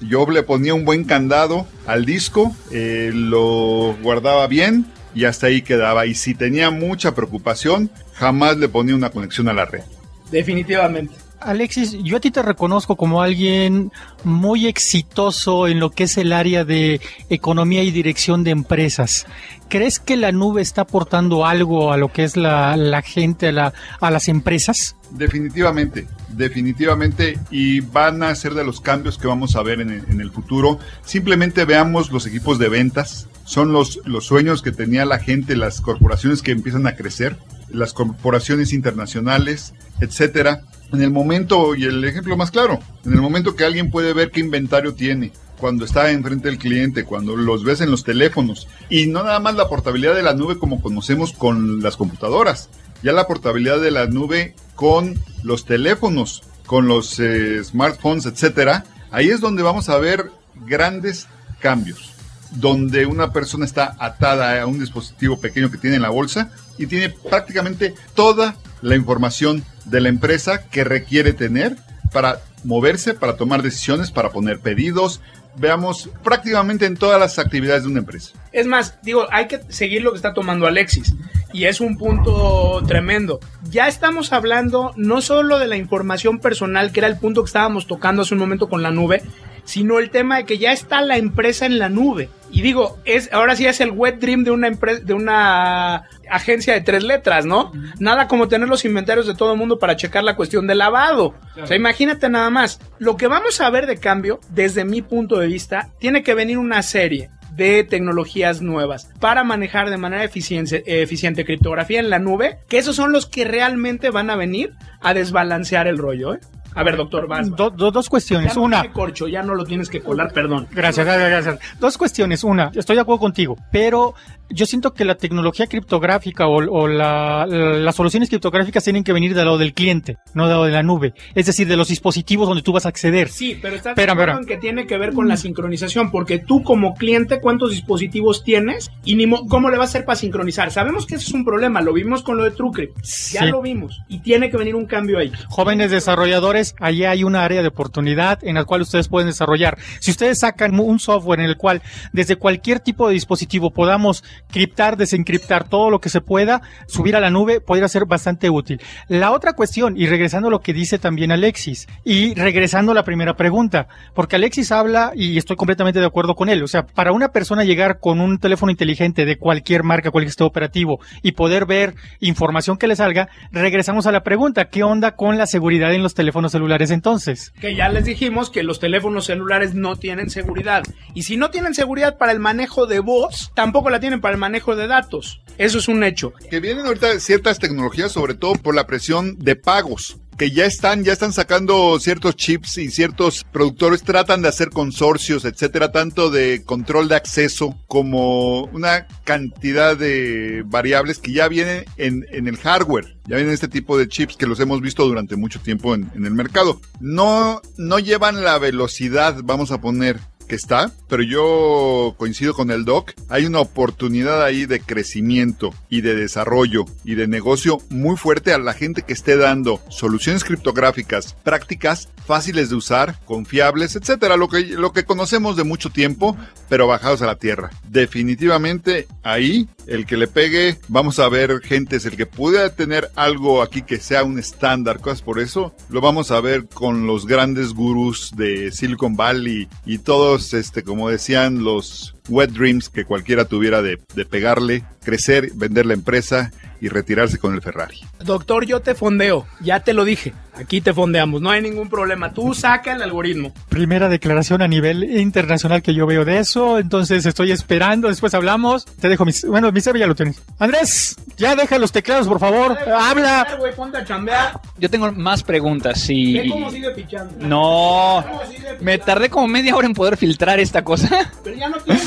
[0.00, 5.62] yo le ponía un buen candado al disco, eh, lo guardaba bien y hasta ahí
[5.62, 6.04] quedaba.
[6.04, 9.82] Y si tenía mucha preocupación, jamás le ponía una conexión a la red.
[10.30, 11.14] Definitivamente.
[11.40, 13.92] Alexis, yo a ti te reconozco como alguien
[14.24, 19.26] muy exitoso en lo que es el área de economía y dirección de empresas.
[19.68, 23.74] ¿Crees que la nube está aportando algo a lo que es la, gente, a, la,
[24.00, 24.96] a las empresas?
[25.10, 30.20] Definitivamente, definitivamente, y van a ser de los cambios que vamos a ver en en
[30.20, 30.78] el futuro.
[31.04, 35.80] Simplemente veamos los equipos de ventas, son los, los sueños que tenía la gente, las
[35.80, 37.36] corporaciones que empiezan a crecer,
[37.68, 40.62] las corporaciones internacionales, etcétera.
[40.92, 44.30] En el momento, y el ejemplo más claro, en el momento que alguien puede ver
[44.30, 49.06] qué inventario tiene, cuando está enfrente del cliente, cuando los ves en los teléfonos, y
[49.06, 52.68] no nada más la portabilidad de la nube como conocemos con las computadoras,
[53.02, 59.28] ya la portabilidad de la nube con los teléfonos, con los eh, smartphones, etcétera, ahí
[59.28, 60.30] es donde vamos a ver
[60.66, 61.26] grandes
[61.60, 62.12] cambios,
[62.52, 66.86] donde una persona está atada a un dispositivo pequeño que tiene en la bolsa y
[66.86, 71.76] tiene prácticamente toda la información de la empresa que requiere tener
[72.12, 75.20] para moverse, para tomar decisiones, para poner pedidos,
[75.56, 78.32] veamos prácticamente en todas las actividades de una empresa.
[78.52, 81.14] Es más, digo, hay que seguir lo que está tomando Alexis.
[81.52, 83.40] Y es un punto tremendo.
[83.70, 87.86] Ya estamos hablando no solo de la información personal, que era el punto que estábamos
[87.86, 89.22] tocando hace un momento con la nube,
[89.66, 92.30] sino el tema de que ya está la empresa en la nube.
[92.50, 96.72] Y digo, es ahora sí es el wet dream de una empresa, de una agencia
[96.72, 97.72] de tres letras, ¿no?
[97.98, 101.34] Nada como tener los inventarios de todo el mundo para checar la cuestión del lavado.
[101.60, 102.80] O sea, imagínate nada más.
[102.98, 106.56] Lo que vamos a ver de cambio, desde mi punto de vista, tiene que venir
[106.56, 112.58] una serie de tecnologías nuevas para manejar de manera eficiente, eficiente criptografía en la nube,
[112.68, 116.40] que esos son los que realmente van a venir a desbalancear el rollo, ¿eh?
[116.76, 117.50] A ver, doctor, vas.
[117.56, 118.50] Do, do, dos cuestiones.
[118.52, 118.92] Ya no Una.
[118.92, 120.68] corcho, ya no lo tienes que colar, perdón.
[120.70, 121.58] Gracias, gracias, gracias.
[121.80, 122.44] Dos cuestiones.
[122.44, 124.14] Una, estoy de acuerdo contigo, pero
[124.48, 129.12] yo siento que la tecnología criptográfica o, o la, la- las soluciones criptográficas tienen que
[129.12, 131.14] venir del lado del cliente, no del lado de la nube.
[131.34, 133.28] Es decir, de los dispositivos donde tú vas a acceder.
[133.28, 134.36] Sí, pero estás espera.
[134.38, 138.90] en que tiene que ver con la sincronización, porque tú como cliente, ¿cuántos dispositivos tienes?
[139.04, 140.70] Y ni mo- cómo le vas a hacer para sincronizar.
[140.70, 142.96] Sabemos que eso es un problema, lo vimos con lo de TrueCrypt.
[143.32, 143.46] Ya Sí.
[143.48, 144.02] lo vimos.
[144.08, 145.32] Y tiene que venir un cambio ahí.
[145.48, 149.78] Jóvenes desarrolladores, allí hay una área de oportunidad en la cual ustedes pueden desarrollar.
[150.00, 154.96] Si ustedes sacan un software en el cual desde cualquier tipo de dispositivo podamos criptar,
[154.96, 158.80] desencriptar todo lo que se pueda, subir a la nube, podría ser bastante útil.
[159.08, 163.04] La otra cuestión, y regresando a lo que dice también Alexis, y regresando a la
[163.04, 167.12] primera pregunta, porque Alexis habla, y estoy completamente de acuerdo con él, o sea, para
[167.12, 171.66] una persona llegar con un teléfono inteligente de cualquier marca, cualquier sistema operativo, y poder
[171.66, 176.02] ver información que le salga, regresamos a la pregunta, ¿qué onda con la seguridad en
[176.02, 177.52] los teléfonos celulares entonces?
[177.60, 180.82] Que ya les dijimos que los teléfonos celulares no tienen seguridad.
[181.14, 184.40] Y si no tienen seguridad para el manejo de voz, tampoco la tienen para el
[184.40, 185.40] manejo de datos.
[185.58, 186.32] Eso es un hecho.
[186.50, 191.04] Que vienen ahorita ciertas tecnologías, sobre todo por la presión de pagos, que ya están,
[191.04, 196.62] ya están sacando ciertos chips y ciertos productores tratan de hacer consorcios, etcétera, tanto de
[196.64, 203.16] control de acceso como una cantidad de variables que ya vienen en, en el hardware.
[203.26, 206.26] Ya vienen este tipo de chips que los hemos visto durante mucho tiempo en, en
[206.26, 206.80] el mercado.
[207.00, 212.84] No, no llevan la velocidad, vamos a poner, que está, pero yo coincido con el
[212.84, 213.12] doc.
[213.28, 218.58] Hay una oportunidad ahí de crecimiento y de desarrollo y de negocio muy fuerte a
[218.58, 224.64] la gente que esté dando soluciones criptográficas prácticas, fáciles de usar, confiables, etcétera, lo que,
[224.64, 226.36] lo que conocemos de mucho tiempo,
[226.68, 227.70] pero bajados a la tierra.
[227.88, 233.62] Definitivamente ahí el que le pegue, vamos a ver gentes, el que pueda tener algo
[233.62, 237.72] aquí que sea un estándar, cosas por eso, lo vamos a ver con los grandes
[237.72, 243.82] gurús de Silicon Valley y todos, este, como decían, los wet dreams que cualquiera tuviera
[243.82, 243.98] de
[244.28, 246.50] pegarle, crecer, vender la empresa
[246.80, 247.98] y retirarse con el Ferrari.
[248.24, 250.34] Doctor, yo te fondeo, ya te lo dije.
[250.56, 252.32] Aquí te fondeamos, no hay ningún problema.
[252.32, 253.52] Tú saca el algoritmo.
[253.68, 258.84] Primera declaración a nivel internacional que yo veo de eso, entonces estoy esperando, después hablamos.
[258.84, 260.42] Te dejo mis, bueno, mi ya lo tienes.
[260.58, 262.76] Andrés, ya deja los teclados, por favor.
[262.88, 263.46] Habla.
[263.76, 264.58] Ponte a chambear.
[264.78, 266.38] Yo tengo más preguntas y...
[266.38, 267.34] Ve cómo sigue pichando.
[267.46, 268.84] No, Cómo sigue pichando.
[268.84, 271.30] me tardé como media hora en poder filtrar esta cosa.
[271.44, 272.00] Pero ya no tiene.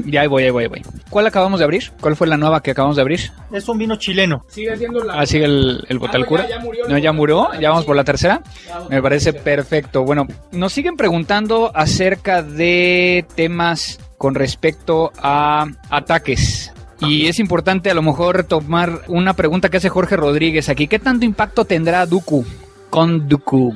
[0.06, 0.82] ya ahí voy, ahí voy, ahí voy.
[1.10, 1.92] ¿Cuál acabamos de abrir?
[2.00, 3.20] ¿Cuál fue la nueva que acabamos de abrir?
[3.52, 4.44] Es un vino chileno.
[4.48, 5.20] Sigue siendo la.
[5.20, 6.42] Ah, sigue el, el Botalcura.
[6.44, 7.36] Ah, no, ya- ya murió No, ya murió.
[7.36, 7.60] Botalcura.
[7.66, 8.42] Ya vamos por la tercera.
[8.90, 10.04] Me parece perfecto.
[10.04, 16.72] Bueno, nos siguen preguntando acerca de temas con respecto a ataques.
[17.00, 20.86] Y es importante a lo mejor retomar una pregunta que hace Jorge Rodríguez aquí.
[20.86, 22.44] ¿Qué tanto impacto tendrá Dooku
[22.88, 23.74] con Dooku?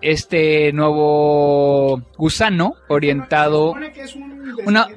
[0.00, 3.68] Este nuevo gusano orientado...
[3.68, 4.36] Se supone que es un
[4.66, 4.88] Una-.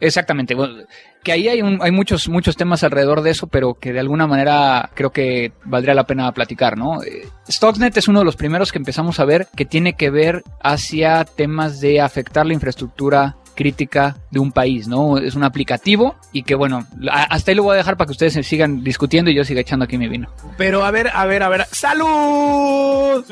[0.00, 0.54] Exactamente.
[0.54, 0.84] bueno,
[1.22, 4.26] que ahí hay, un- hay muchos, muchos temas alrededor de eso, pero que de alguna
[4.26, 7.02] manera creo que valdría la pena platicar, ¿no?
[7.02, 10.42] Eh, Stuxnet es uno de los primeros que empezamos a ver que tiene que ver
[10.62, 15.18] hacia temas de afectar la infraestructura crítica de un país, ¿no?
[15.18, 18.32] Es un aplicativo y que bueno, hasta ahí lo voy a dejar para que ustedes
[18.32, 20.28] se sigan discutiendo y yo siga echando aquí mi vino.
[20.56, 21.66] Pero a ver, a ver, a ver.
[21.70, 23.24] ¡Salud!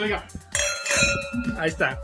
[1.58, 1.98] Ahí está.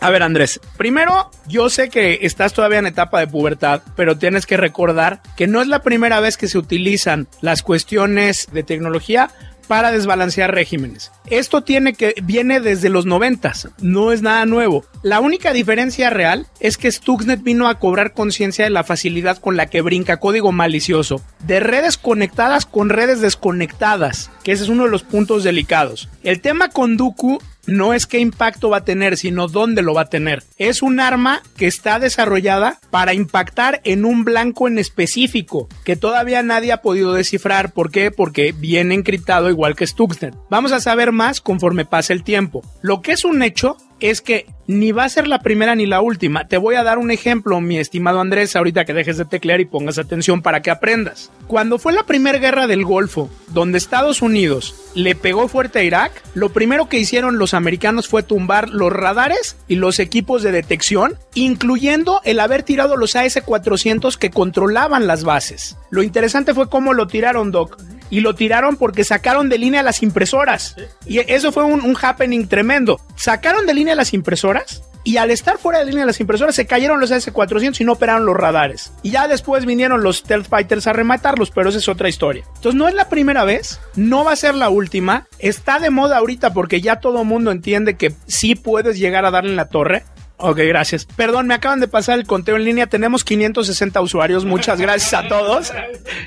[0.00, 4.44] A ver, Andrés, primero, yo sé que estás todavía en etapa de pubertad, pero tienes
[4.44, 9.30] que recordar que no es la primera vez que se utilizan las cuestiones de tecnología
[9.66, 11.10] para desbalancear regímenes.
[11.30, 14.84] Esto tiene que viene desde los noventas, no es nada nuevo.
[15.02, 19.56] La única diferencia real es que Stuxnet vino a cobrar conciencia de la facilidad con
[19.56, 24.84] la que brinca código malicioso de redes conectadas con redes desconectadas, que ese es uno
[24.84, 26.08] de los puntos delicados.
[26.22, 30.02] El tema con Dooku no es qué impacto va a tener, sino dónde lo va
[30.02, 30.42] a tener.
[30.58, 36.42] Es un arma que está desarrollada para impactar en un blanco en específico, que todavía
[36.42, 37.72] nadie ha podido descifrar.
[37.72, 38.10] ¿Por qué?
[38.10, 40.34] Porque viene encriptado igual que Stuxnet.
[40.50, 42.62] Vamos a saber más conforme pase el tiempo.
[42.82, 43.76] Lo que es un hecho
[44.10, 46.46] es que ni va a ser la primera ni la última.
[46.46, 49.64] Te voy a dar un ejemplo, mi estimado Andrés, ahorita que dejes de teclear y
[49.64, 51.30] pongas atención para que aprendas.
[51.46, 56.22] Cuando fue la primera guerra del Golfo, donde Estados Unidos le pegó fuerte a Irak,
[56.34, 61.14] lo primero que hicieron los americanos fue tumbar los radares y los equipos de detección,
[61.32, 65.78] incluyendo el haber tirado los AS-400 que controlaban las bases.
[65.88, 67.78] Lo interesante fue cómo lo tiraron, Doc.
[68.14, 70.76] Y lo tiraron porque sacaron de línea las impresoras.
[71.04, 73.00] Y eso fue un, un happening tremendo.
[73.16, 77.00] Sacaron de línea las impresoras y al estar fuera de línea las impresoras se cayeron
[77.00, 78.92] los S400 y no operaron los radares.
[79.02, 82.44] Y ya después vinieron los Stealth Fighters a rematarlos, pero esa es otra historia.
[82.54, 85.26] Entonces no es la primera vez, no va a ser la última.
[85.40, 89.50] Está de moda ahorita porque ya todo mundo entiende que sí puedes llegar a darle
[89.50, 90.04] en la torre.
[90.36, 91.06] Ok, gracias.
[91.16, 92.86] Perdón, me acaban de pasar el conteo en línea.
[92.86, 94.44] Tenemos 560 usuarios.
[94.44, 95.72] Muchas gracias a todos.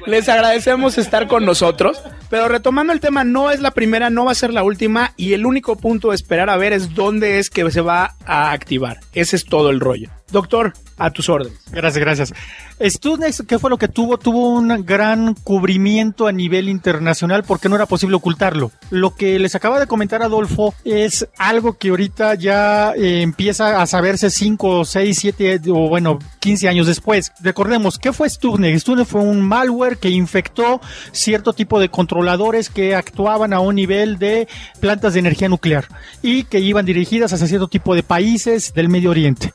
[0.05, 2.01] Les agradecemos estar con nosotros.
[2.29, 5.13] Pero retomando el tema, no es la primera, no va a ser la última.
[5.17, 8.51] Y el único punto de esperar a ver es dónde es que se va a
[8.51, 8.99] activar.
[9.13, 10.09] Ese es todo el rollo.
[10.31, 11.59] Doctor, a tus órdenes.
[11.71, 12.33] Gracias, gracias.
[12.79, 14.17] Studnex, ¿qué fue lo que tuvo?
[14.17, 18.71] Tuvo un gran cubrimiento a nivel internacional porque no era posible ocultarlo.
[18.89, 23.87] Lo que les acaba de comentar Adolfo es algo que ahorita ya eh, empieza a
[23.87, 27.31] saberse 5, 6, 7 o bueno, 15 años después.
[27.41, 28.79] Recordemos, ¿qué fue Stuxnet?
[28.79, 34.17] Stuxnet fue un malware que infectó cierto tipo de controladores que actuaban a un nivel
[34.17, 34.47] de
[34.79, 35.87] plantas de energía nuclear
[36.21, 39.53] y que iban dirigidas hacia cierto tipo de países del Medio Oriente.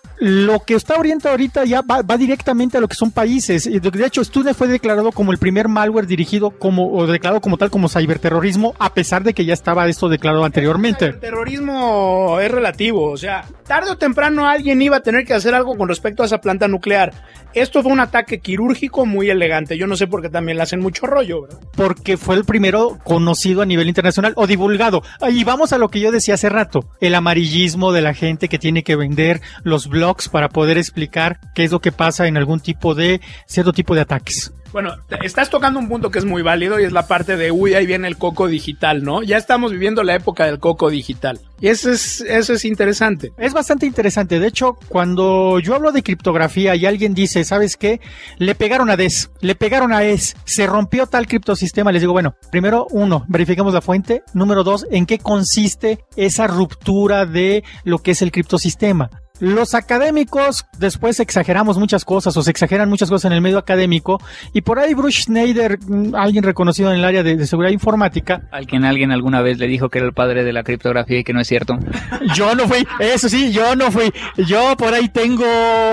[0.65, 3.65] Que está orientado ahorita ya va, va directamente a lo que son países.
[3.65, 7.71] De hecho, Stuxnet fue declarado como el primer malware dirigido como, o declarado como tal
[7.71, 11.07] como ciberterrorismo, a pesar de que ya estaba esto declarado anteriormente.
[11.07, 15.55] El terrorismo es relativo, o sea, tarde o temprano alguien iba a tener que hacer
[15.55, 17.13] algo con respecto a esa planta nuclear.
[17.55, 19.77] Esto fue un ataque quirúrgico muy elegante.
[19.77, 21.59] Yo no sé por qué también le hacen mucho rollo, ¿verdad?
[21.77, 25.03] porque fue el primero conocido a nivel internacional o divulgado.
[25.31, 28.59] Y vamos a lo que yo decía hace rato, el amarillismo de la gente que
[28.59, 32.61] tiene que vender los blogs para poder explicar qué es lo que pasa en algún
[32.61, 34.53] tipo de cierto tipo de ataques.
[34.73, 37.75] Bueno, estás tocando un punto que es muy válido y es la parte de, uy,
[37.75, 39.23] ahí viene el coco digital, ¿no?
[39.23, 41.41] Ya estamos viviendo la época del coco digital.
[41.61, 43.33] Y eso es, eso es interesante.
[43.37, 44.41] Es bastante interesante.
[44.41, 48.01] De hecho, cuando yo hablo de criptografía y alguien dice, ¿sabes qué?
[48.39, 51.93] Le pegaron a DES, le pegaron a ES, se rompió tal criptosistema.
[51.93, 54.23] Les digo, bueno, primero, uno, verifiquemos la fuente.
[54.33, 59.11] Número dos, ¿en qué consiste esa ruptura de lo que es el criptosistema?
[59.43, 64.21] Los académicos después exageramos muchas cosas o se exageran muchas cosas en el medio académico
[64.53, 68.43] y por ahí Bruce Schneider, mm, alguien reconocido en el área de, de seguridad informática,
[68.53, 71.33] Alguien, alguien alguna vez le dijo que era el padre de la criptografía y que
[71.33, 71.77] no es cierto.
[72.37, 74.13] Yo no fui, eso sí, yo no fui.
[74.37, 75.45] Yo por ahí tengo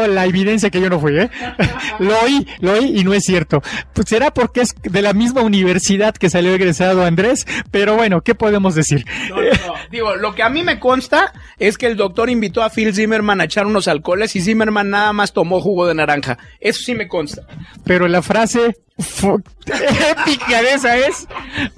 [0.07, 1.31] la evidencia que yo no fui, ¿eh?
[1.99, 3.61] Lo oí, lo oí y no es cierto.
[3.93, 8.35] Pues será porque es de la misma universidad que salió egresado Andrés, pero bueno, ¿qué
[8.35, 9.05] podemos decir?
[9.27, 9.73] No, no, no.
[9.91, 13.38] Digo, lo que a mí me consta es que el doctor invitó a Phil Zimmerman
[13.41, 16.37] a echar unos alcoholes y Zimmerman nada más tomó jugo de naranja.
[16.59, 17.43] Eso sí me consta.
[17.85, 18.75] Pero la frase
[19.65, 21.27] épica de esa es,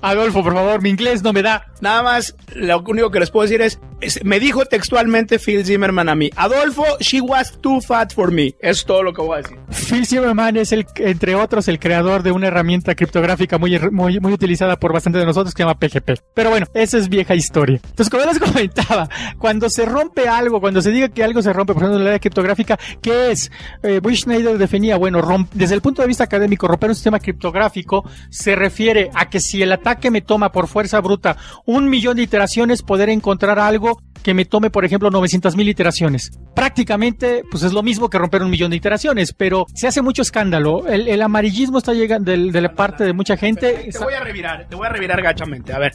[0.01, 1.65] Adolfo, por favor, mi inglés no me da.
[1.81, 6.09] Nada más, lo único que les puedo decir es, es- me dijo textualmente Phil Zimmerman
[6.09, 8.55] a mí, Adolfo, she was too fat for me.
[8.59, 9.57] Es todo lo que voy a decir.
[9.71, 14.33] Phil Zimmerman es el, entre otros, el creador de una herramienta criptográfica muy, muy, muy
[14.33, 16.21] utilizada por bastante de nosotros que se llama PGP.
[16.33, 17.79] Pero bueno, esa es vieja historia.
[17.83, 19.09] Entonces, como les comentaba,
[19.39, 22.07] cuando se rompe algo, cuando se diga que algo se rompe, por ejemplo, en el
[22.07, 23.51] área criptográfica, ¿qué es?
[23.83, 25.21] Eh, Schneider definía, bueno,
[25.53, 29.61] desde el punto de vista académico, romper un sistema criptográfico se refiere a que si
[29.61, 34.33] el ataque me toma por fuerza bruta un millón de iteraciones, poder encontrar algo que
[34.33, 36.31] me tome, por ejemplo, 900 mil iteraciones.
[36.53, 40.21] Prácticamente, pues es lo mismo que romper un millón de iteraciones, pero se hace mucho
[40.21, 40.87] escándalo.
[40.87, 43.89] El, amarillismo está llegando de, la parte de mucha gente.
[43.91, 45.73] Te voy a revirar, te voy a revirar gachamente.
[45.73, 45.93] A ver,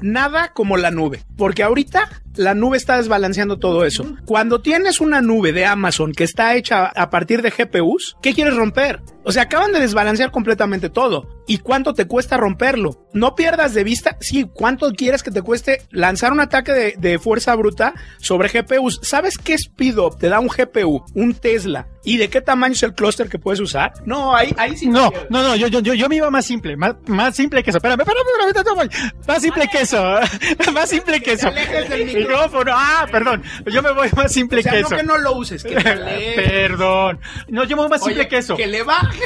[0.00, 4.04] nada como la nube, porque ahorita la nube está desbalanceando todo eso.
[4.24, 8.54] Cuando tienes una nube de Amazon que está hecha a partir de GPUs, ¿qué quieres
[8.54, 9.02] romper?
[9.24, 11.28] O sea, acaban de desbalancear completamente todo.
[11.48, 13.06] ¿Y cuánto te cuesta romperlo?
[13.12, 17.18] No pierdas de vista, sí, cuánto quieres que te cueste lanzar un ataque de, de
[17.18, 19.00] fuerza bruta sobre GPUs.
[19.02, 21.88] ¿Sabes qué speedo te da un GPU, un Tesla?
[22.06, 23.92] ¿Y de qué tamaño es el clúster que puedes usar?
[24.04, 24.86] No, ahí, ahí sí.
[24.86, 27.70] No, no, no, yo, yo, yo, yo me iba más simple, más, más simple que
[27.70, 27.78] eso.
[27.78, 30.20] Espérame, espérame, espérame, más simple que eso,
[30.72, 31.50] más simple que eso.
[31.50, 32.70] del micrófono.
[32.72, 34.96] Ah, perdón, yo me voy más simple O sea, que no eso.
[34.96, 35.74] que no lo uses, que.
[36.36, 37.18] Perdón.
[37.48, 38.56] No, yo me voy más simple Oye, que eso.
[38.56, 39.20] Que le baje.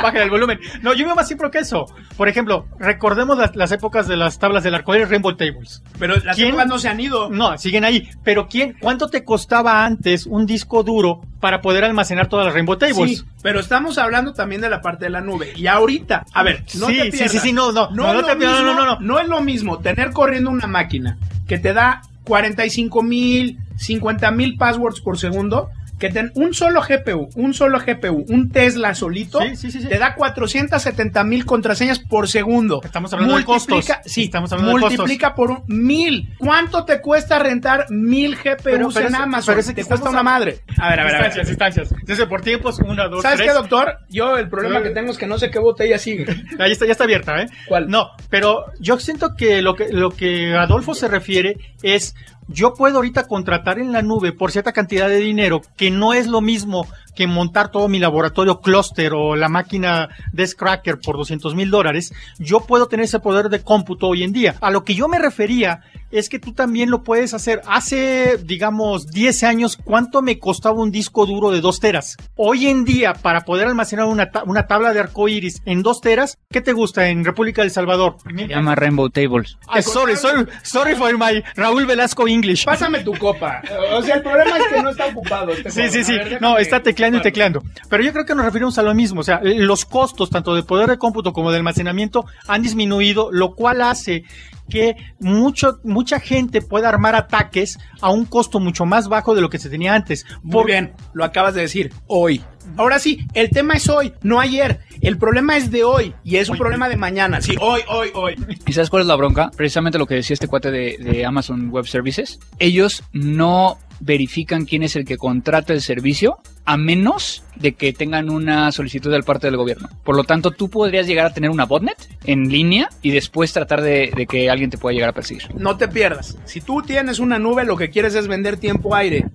[0.00, 0.60] Baja el volumen.
[0.80, 1.86] No, yo me voy más simple que eso.
[2.16, 5.82] Por ejemplo, recordemos las, las épocas de las tablas del arcoíris Rainbow Tables.
[5.98, 7.30] Pero las épocas no se han ido.
[7.30, 8.08] No, siguen ahí.
[8.22, 8.76] Pero ¿quién?
[8.80, 13.18] ¿Cuánto te costaba antes un disco duro para poder almacenar todas las Rainbow Tables?
[13.18, 15.52] Sí, pero estamos hablando también de la parte de la nube.
[15.54, 17.32] Y ahorita, a ver, no Sí, te sí, pierdas.
[17.32, 19.20] sí, sí, no, no, no, no lo te pierdas, mismo- no, no, no.
[19.20, 25.02] es lo mismo tener corriendo una máquina que te da 45 mil, 50 mil passwords
[25.02, 25.68] por segundo.
[26.04, 29.98] Que ten un solo GPU, un solo GPU, un Tesla solito, Sí, sí, sí, te
[29.98, 32.82] da 470 mil contraseñas por segundo.
[32.84, 34.12] Estamos hablando de Multiplica- costos.
[34.12, 36.28] Sí, Estamos hablando de multiplica por un mil.
[36.36, 39.54] ¿Cuánto te cuesta rentar mil GPUs Pero- pero en Amazon?
[39.54, 40.58] pero te cuesta una a- madre.
[40.78, 41.24] A ver, a ver, a ver.
[41.34, 41.92] Distancias, distancias.
[42.00, 43.48] Entonces, por tiempos, una, dos, ¿Sabes tres.
[43.50, 43.96] qué, doctor?
[44.10, 46.26] Yo el problema que tengo es que no sé qué botella sigue.
[46.58, 47.46] Ahí está, ya está abierta, ¿eh?
[47.66, 47.88] ¿Cuál?
[47.88, 52.14] No, pero yo siento que lo que, lo que Adolfo se refiere es,
[52.48, 56.26] yo puedo ahorita contratar en la nube por cierta cantidad de dinero, que no es
[56.26, 61.54] lo mismo que montar todo mi laboratorio cluster o la máquina Desk Cracker por 200
[61.54, 64.56] mil dólares, yo puedo tener ese poder de cómputo hoy en día.
[64.60, 65.80] A lo que yo me refería
[66.10, 67.60] es que tú también lo puedes hacer.
[67.68, 72.16] Hace, digamos, 10 años, ¿cuánto me costaba un disco duro de 2 teras?
[72.36, 76.38] Hoy en día, para poder almacenar una, ta- una tabla de arcoiris en 2 teras,
[76.50, 78.16] ¿qué te gusta en República del Salvador?
[78.36, 79.56] Se llama Rainbow Tables.
[79.68, 82.64] Ah, sorry, sorry, sorry for my Raúl Velasco English.
[82.64, 83.62] Pásame tu copa.
[83.92, 85.52] O sea, el problema es que no está ocupado.
[85.52, 86.18] este Sí, sí, sí.
[86.40, 87.62] No, está tecleando y tecleando.
[87.88, 89.20] Pero yo creo que nos referimos a lo mismo.
[89.20, 93.54] O sea, los costos, tanto de poder de cómputo como de almacenamiento, han disminuido, lo
[93.54, 94.24] cual hace
[94.68, 99.50] que mucho, mucha gente pueda armar ataques a un costo mucho más bajo de lo
[99.50, 100.24] que se tenía antes.
[100.42, 101.92] Muy Por- bien, lo acabas de decir.
[102.06, 102.42] Hoy.
[102.78, 104.80] Ahora sí, el tema es hoy, no ayer.
[105.02, 107.42] El problema es de hoy y es un problema de mañana.
[107.42, 108.36] Sí, hoy, hoy, hoy.
[108.66, 109.50] ¿Y sabes cuál es la bronca?
[109.54, 112.38] Precisamente lo que decía este cuate de, de Amazon Web Services.
[112.58, 118.30] Ellos no verifican quién es el que contrata el servicio a menos de que tengan
[118.30, 119.88] una solicitud del parte del gobierno.
[120.02, 123.82] Por lo tanto, tú podrías llegar a tener una botnet en línea y después tratar
[123.82, 125.54] de, de que alguien te pueda llegar a perseguir.
[125.54, 126.36] No te pierdas.
[126.44, 129.26] Si tú tienes una nube, lo que quieres es vender tiempo aire.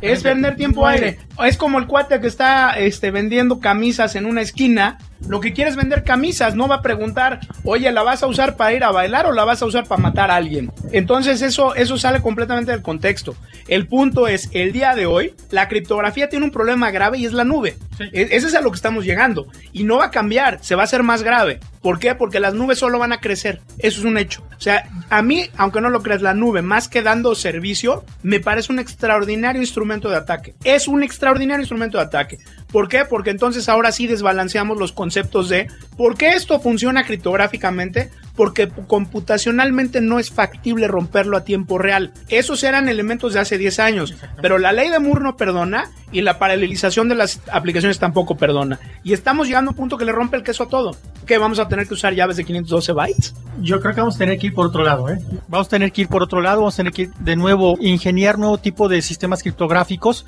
[0.00, 1.18] Es vender tiempo aire.
[1.44, 4.98] Es como el cuate que está este, vendiendo camisas en una esquina.
[5.28, 6.54] Lo que quiere es vender camisas.
[6.56, 9.44] No va a preguntar, oye, ¿la vas a usar para ir a bailar o la
[9.44, 10.72] vas a usar para matar a alguien?
[10.92, 13.36] Entonces eso, eso sale completamente del contexto.
[13.68, 17.32] El punto es, el día de hoy, la criptografía tiene un problema grave y es
[17.32, 17.76] la nube.
[18.00, 19.46] E- Ese es a lo que estamos llegando.
[19.72, 21.60] Y no va a cambiar, se va a hacer más grave.
[21.82, 22.14] ¿Por qué?
[22.14, 23.60] Porque las nubes solo van a crecer.
[23.78, 24.42] Eso es un hecho.
[24.56, 28.38] O sea, a mí, aunque no lo creas, la nube, más que dando servicio, me
[28.38, 30.54] parece un extraordinario instrumento de ataque.
[30.62, 32.38] Es un extraordinario instrumento de ataque.
[32.70, 33.06] ¿Por qué?
[33.06, 38.10] Porque entonces ahora sí desbalanceamos los conceptos de por qué esto funciona criptográficamente.
[38.40, 42.14] Porque computacionalmente no es factible romperlo a tiempo real.
[42.30, 44.14] Esos eran elementos de hace 10 años.
[44.40, 48.80] Pero la ley de Moore no perdona y la paralelización de las aplicaciones tampoco perdona.
[49.04, 50.96] Y estamos llegando a un punto que le rompe el queso a todo.
[51.26, 53.34] ¿Qué vamos a tener que usar llaves de 512 bytes?
[53.60, 55.18] Yo creo que vamos a tener que ir por otro lado, ¿eh?
[55.46, 57.76] Vamos a tener que ir por otro lado, vamos a tener que ir de nuevo
[57.78, 60.24] ingeniar nuevo tipo de sistemas criptográficos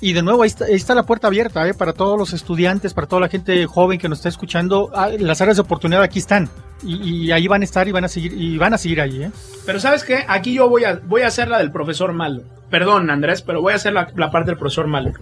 [0.00, 1.74] y de nuevo ahí está, ahí está la puerta abierta, ¿eh?
[1.74, 5.40] Para todos los estudiantes, para toda la gente joven que nos está escuchando, ah, las
[5.40, 6.48] áreas de oportunidad aquí están
[6.82, 9.22] y, y ahí van a estar y van a seguir y van a seguir ahí,
[9.22, 9.30] ¿eh?
[9.64, 10.24] Pero ¿sabes qué?
[10.28, 12.42] Aquí yo voy a, voy a hacer la del profesor malo.
[12.70, 15.12] Perdón, Andrés, pero voy a hacer la, la parte del profesor malo.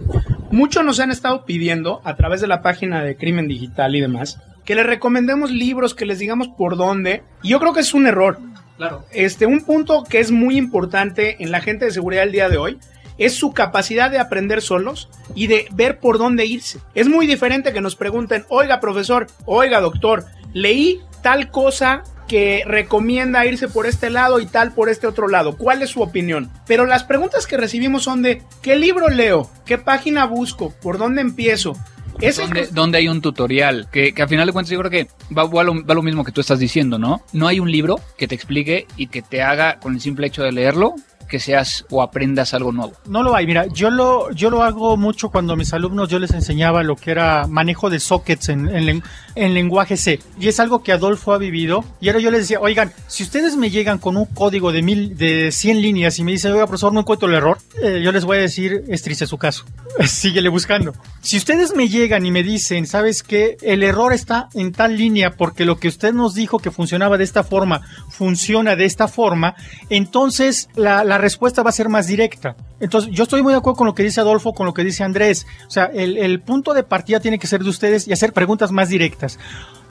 [0.51, 4.39] Muchos nos han estado pidiendo, a través de la página de Crimen Digital y demás,
[4.65, 7.23] que les recomendemos libros, que les digamos por dónde.
[7.43, 8.39] Y yo creo que es un error.
[8.77, 9.05] Claro.
[9.11, 12.57] Este, un punto que es muy importante en la gente de seguridad del día de
[12.57, 12.77] hoy
[13.17, 16.79] es su capacidad de aprender solos y de ver por dónde irse.
[16.93, 23.45] Es muy diferente que nos pregunten, oiga profesor, oiga doctor, leí tal cosa que recomienda
[23.45, 25.57] irse por este lado y tal por este otro lado.
[25.57, 26.49] ¿Cuál es su opinión?
[26.67, 29.49] Pero las preguntas que recibimos son de ¿qué libro leo?
[29.65, 30.73] ¿Qué página busco?
[30.81, 31.75] ¿Por dónde empiezo?
[32.21, 35.07] Ese donde, hay un tutorial, que, que al final de cuentas yo creo que
[35.37, 37.21] va lo, va lo mismo que tú estás diciendo, ¿no?
[37.33, 40.41] No hay un libro que te explique y que te haga, con el simple hecho
[40.41, 40.95] de leerlo,
[41.27, 42.93] que seas o aprendas algo nuevo.
[43.07, 46.31] No lo hay, mira, yo lo, yo lo hago mucho cuando mis alumnos yo les
[46.31, 49.03] enseñaba lo que era manejo de sockets en, en, len-
[49.35, 50.19] en lenguaje C.
[50.39, 51.83] Y es algo que Adolfo ha vivido.
[52.01, 55.17] Y ahora yo les decía, oigan, si ustedes me llegan con un código de mil,
[55.17, 58.25] de 100 líneas y me dicen, oiga, profesor, no encuentro el error, eh, yo les
[58.25, 59.65] voy a decir, es triste su caso.
[60.05, 60.93] Síguele buscando.
[61.21, 63.57] Si ustedes me llegan y me dicen, ¿sabes qué?
[63.61, 67.23] El error está en tal línea porque lo que usted nos dijo que funcionaba de
[67.23, 69.55] esta forma, funciona de esta forma,
[69.89, 72.55] entonces la respuesta va a ser más directa.
[72.79, 75.03] Entonces, yo estoy muy de acuerdo con lo que dice Adolfo, con lo que dice
[75.03, 75.45] Andrés.
[75.67, 78.71] O sea, el, el punto de partida tiene que ser de ustedes y hacer preguntas
[78.71, 79.39] más directas.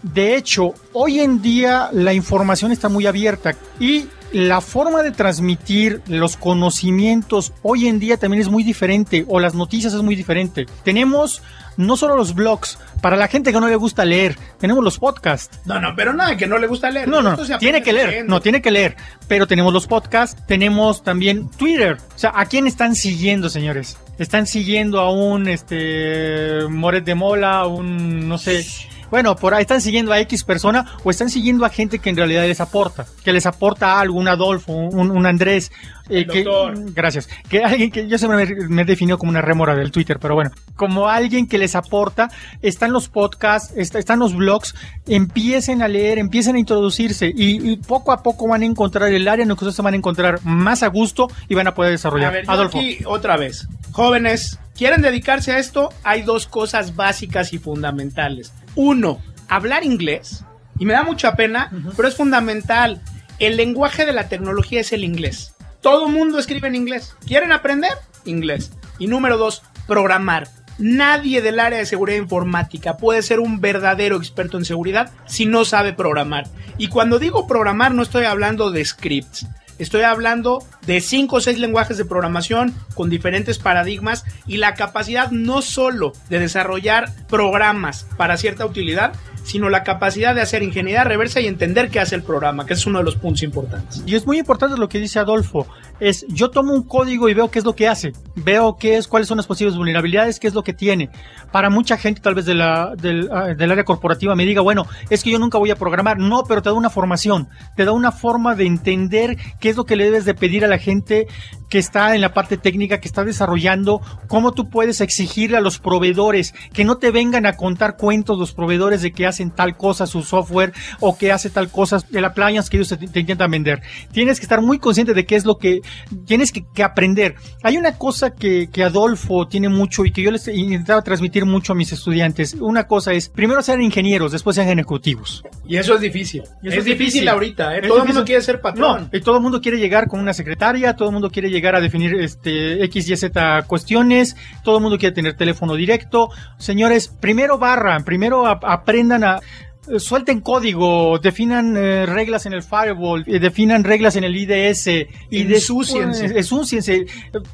[0.04, 6.02] De hecho, hoy en día la información está muy abierta y la forma de transmitir
[6.08, 10.66] los conocimientos hoy en día también es muy diferente o las noticias es muy diferente.
[10.82, 11.40] Tenemos
[11.78, 15.58] no solo los blogs, para la gente que no le gusta leer, tenemos los podcasts.
[15.64, 17.08] No, no, pero nada, que no le gusta leer.
[17.08, 18.30] No, no, tiene que leer, leyendo.
[18.30, 18.96] no, tiene que leer.
[19.26, 21.96] Pero tenemos los podcasts, tenemos también Twitter.
[22.14, 23.96] O sea, ¿a quién están siguiendo, señores?
[24.18, 28.66] Están siguiendo a un, este, Moret de Mola, a un, no sé...
[29.10, 32.16] Bueno, por ahí están siguiendo a X persona o están siguiendo a gente que en
[32.16, 35.70] realidad les aporta, que les aporta algo, un Adolfo, un, un Andrés,
[36.08, 36.44] eh, El que,
[36.92, 40.18] gracias, que alguien que yo siempre me, me he definido como una rémora del Twitter,
[40.20, 42.28] pero bueno, como alguien que les aporta,
[42.60, 44.74] están los podcasts, está- están los blogs,
[45.06, 49.26] empiecen a leer, empiecen a introducirse y, y poco a poco van a encontrar el
[49.28, 51.74] área en la que ustedes se van a encontrar más a gusto y van a
[51.74, 52.32] poder A desarrollar.
[52.32, 52.78] ver, yo Adolfo.
[52.78, 53.66] aquí otra vez.
[53.92, 55.90] Jóvenes, ¿quieren dedicarse a esto?
[56.02, 58.52] Hay dos cosas básicas y fundamentales.
[58.74, 60.44] Uno, hablar inglés.
[60.78, 63.00] Y me da mucha pena, pero es fundamental.
[63.38, 65.54] El lenguaje de la tecnología es el inglés.
[65.80, 67.14] Todo mundo escribe en inglés.
[67.26, 67.92] ¿Quieren aprender?
[68.24, 68.72] Inglés.
[68.98, 70.48] Y número dos, programar.
[70.78, 75.64] Nadie del área de seguridad informática puede ser un verdadero experto en seguridad si no
[75.64, 76.48] sabe programar.
[76.78, 79.46] Y cuando digo programar no estoy hablando de scripts.
[79.78, 85.30] Estoy hablando de cinco o seis lenguajes de programación con diferentes paradigmas y la capacidad
[85.30, 89.14] no solo de desarrollar programas para cierta utilidad,
[89.44, 92.86] sino la capacidad de hacer ingeniería reversa y entender qué hace el programa, que es
[92.86, 94.02] uno de los puntos importantes.
[94.06, 95.66] Y es muy importante lo que dice Adolfo.
[96.00, 98.12] Es yo tomo un código y veo qué es lo que hace.
[98.34, 101.10] Veo qué es, cuáles son las posibles vulnerabilidades, qué es lo que tiene.
[101.52, 105.30] Para mucha gente, tal vez del, ah, del área corporativa, me diga, bueno, es que
[105.30, 106.18] yo nunca voy a programar.
[106.18, 107.48] No, pero te da una formación.
[107.76, 110.68] Te da una forma de entender qué es lo que le debes de pedir a
[110.68, 111.26] la gente
[111.74, 115.80] que está en la parte técnica, que está desarrollando, cómo tú puedes exigirle a los
[115.80, 120.06] proveedores que no te vengan a contar cuentos los proveedores de que hacen tal cosa
[120.06, 123.82] su software o que hace tal cosa el appliance que ellos te, te intentan vender.
[124.12, 125.80] Tienes que estar muy consciente de qué es lo que
[126.26, 127.34] tienes que, que aprender.
[127.62, 131.72] Hay una cosa que, que Adolfo tiene mucho y que yo les intentaba transmitir mucho
[131.72, 132.54] a mis estudiantes.
[132.54, 135.42] Una cosa es, primero sean ingenieros, después sean ejecutivos.
[135.66, 136.42] Y eso es difícil.
[136.62, 137.82] Eso es, difícil, ahorita, ¿eh?
[137.86, 139.08] Todo el mundo quiere ser patrón.
[139.12, 141.74] No, y todo el mundo quiere llegar con una secretaria, todo el mundo quiere llegar
[141.74, 146.28] a definir este X, Y, Z cuestiones, todo el mundo quiere tener teléfono directo.
[146.58, 149.40] Señores, primero barran, primero ap- aprendan a
[149.86, 154.86] eh, suelten código, definan eh, reglas en el firewall, eh, definan reglas en el IDS
[155.30, 157.06] y Ensúciense.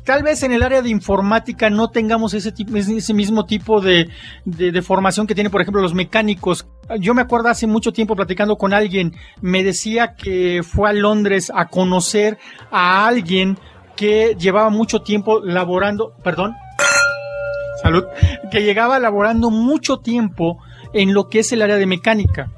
[0.05, 4.09] Tal vez en el área de informática no tengamos ese, tipo, ese mismo tipo de,
[4.45, 6.67] de, formación que tienen, por ejemplo, los mecánicos.
[7.01, 11.51] Yo me acuerdo hace mucho tiempo platicando con alguien, me decía que fue a Londres
[11.55, 12.39] a conocer
[12.71, 13.59] a alguien
[13.97, 16.55] que llevaba mucho tiempo laborando, perdón,
[17.83, 18.05] salud,
[18.51, 20.59] que llegaba laborando mucho tiempo
[20.93, 22.51] en lo que es el área de mecánica.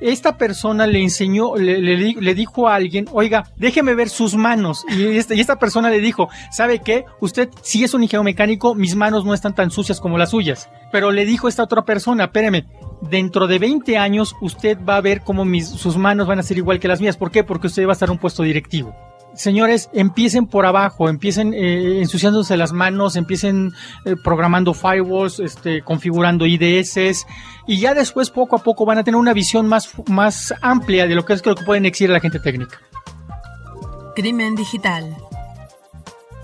[0.00, 4.84] Esta persona le enseñó, le, dijo a alguien, oiga, déjeme ver sus manos.
[4.88, 7.04] Y esta, y esta persona le dijo, ¿sabe qué?
[7.20, 10.70] Usted si es un ingeniero mecánico, mis manos no están tan sucias como las suyas.
[10.92, 12.66] Pero le dijo esta otra persona, espéreme,
[13.02, 16.78] dentro de 20 años usted va a ver cómo sus manos van a ser igual
[16.78, 17.16] que las mías.
[17.16, 17.42] ¿Por qué?
[17.42, 18.94] Porque usted va a estar en un puesto directivo
[19.38, 23.72] señores, empiecen por abajo, empiecen eh, ensuciándose las manos, empiecen
[24.04, 27.26] eh, programando firewalls, este, configurando IDS
[27.66, 31.14] y ya después poco a poco van a tener una visión más, más amplia de
[31.14, 32.78] lo que es lo que pueden exigir a la gente técnica.
[34.14, 35.16] Crimen digital.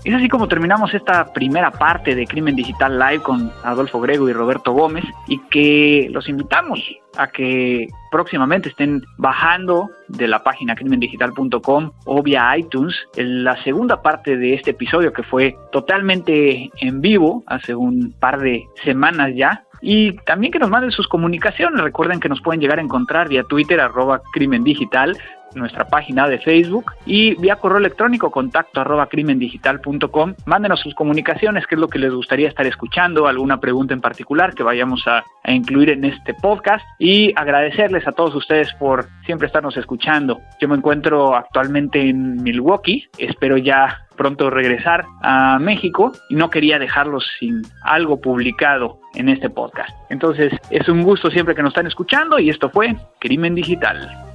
[0.05, 4.33] Es así como terminamos esta primera parte de Crimen Digital Live con Adolfo Grego y
[4.33, 6.79] Roberto Gómez y que los invitamos
[7.17, 12.95] a que próximamente estén bajando de la página crimendigital.com o vía iTunes.
[13.15, 18.65] La segunda parte de este episodio que fue totalmente en vivo hace un par de
[18.83, 19.63] semanas ya.
[19.81, 21.81] Y también que nos manden sus comunicaciones.
[21.81, 25.15] Recuerden que nos pueden llegar a encontrar vía Twitter, arroba crimen digital,
[25.55, 30.35] nuestra página de Facebook y vía correo electrónico contacto arroba crimendigital.com.
[30.45, 34.53] Mándenos sus comunicaciones, qué es lo que les gustaría estar escuchando, alguna pregunta en particular
[34.53, 39.47] que vayamos a, a incluir en este podcast y agradecerles a todos ustedes por siempre
[39.47, 40.39] estarnos escuchando.
[40.59, 46.79] Yo me encuentro actualmente en Milwaukee, espero ya pronto regresar a México y no quería
[46.79, 49.91] dejarlos sin algo publicado en este podcast.
[50.09, 54.34] Entonces es un gusto siempre que nos están escuchando y esto fue Crimen Digital.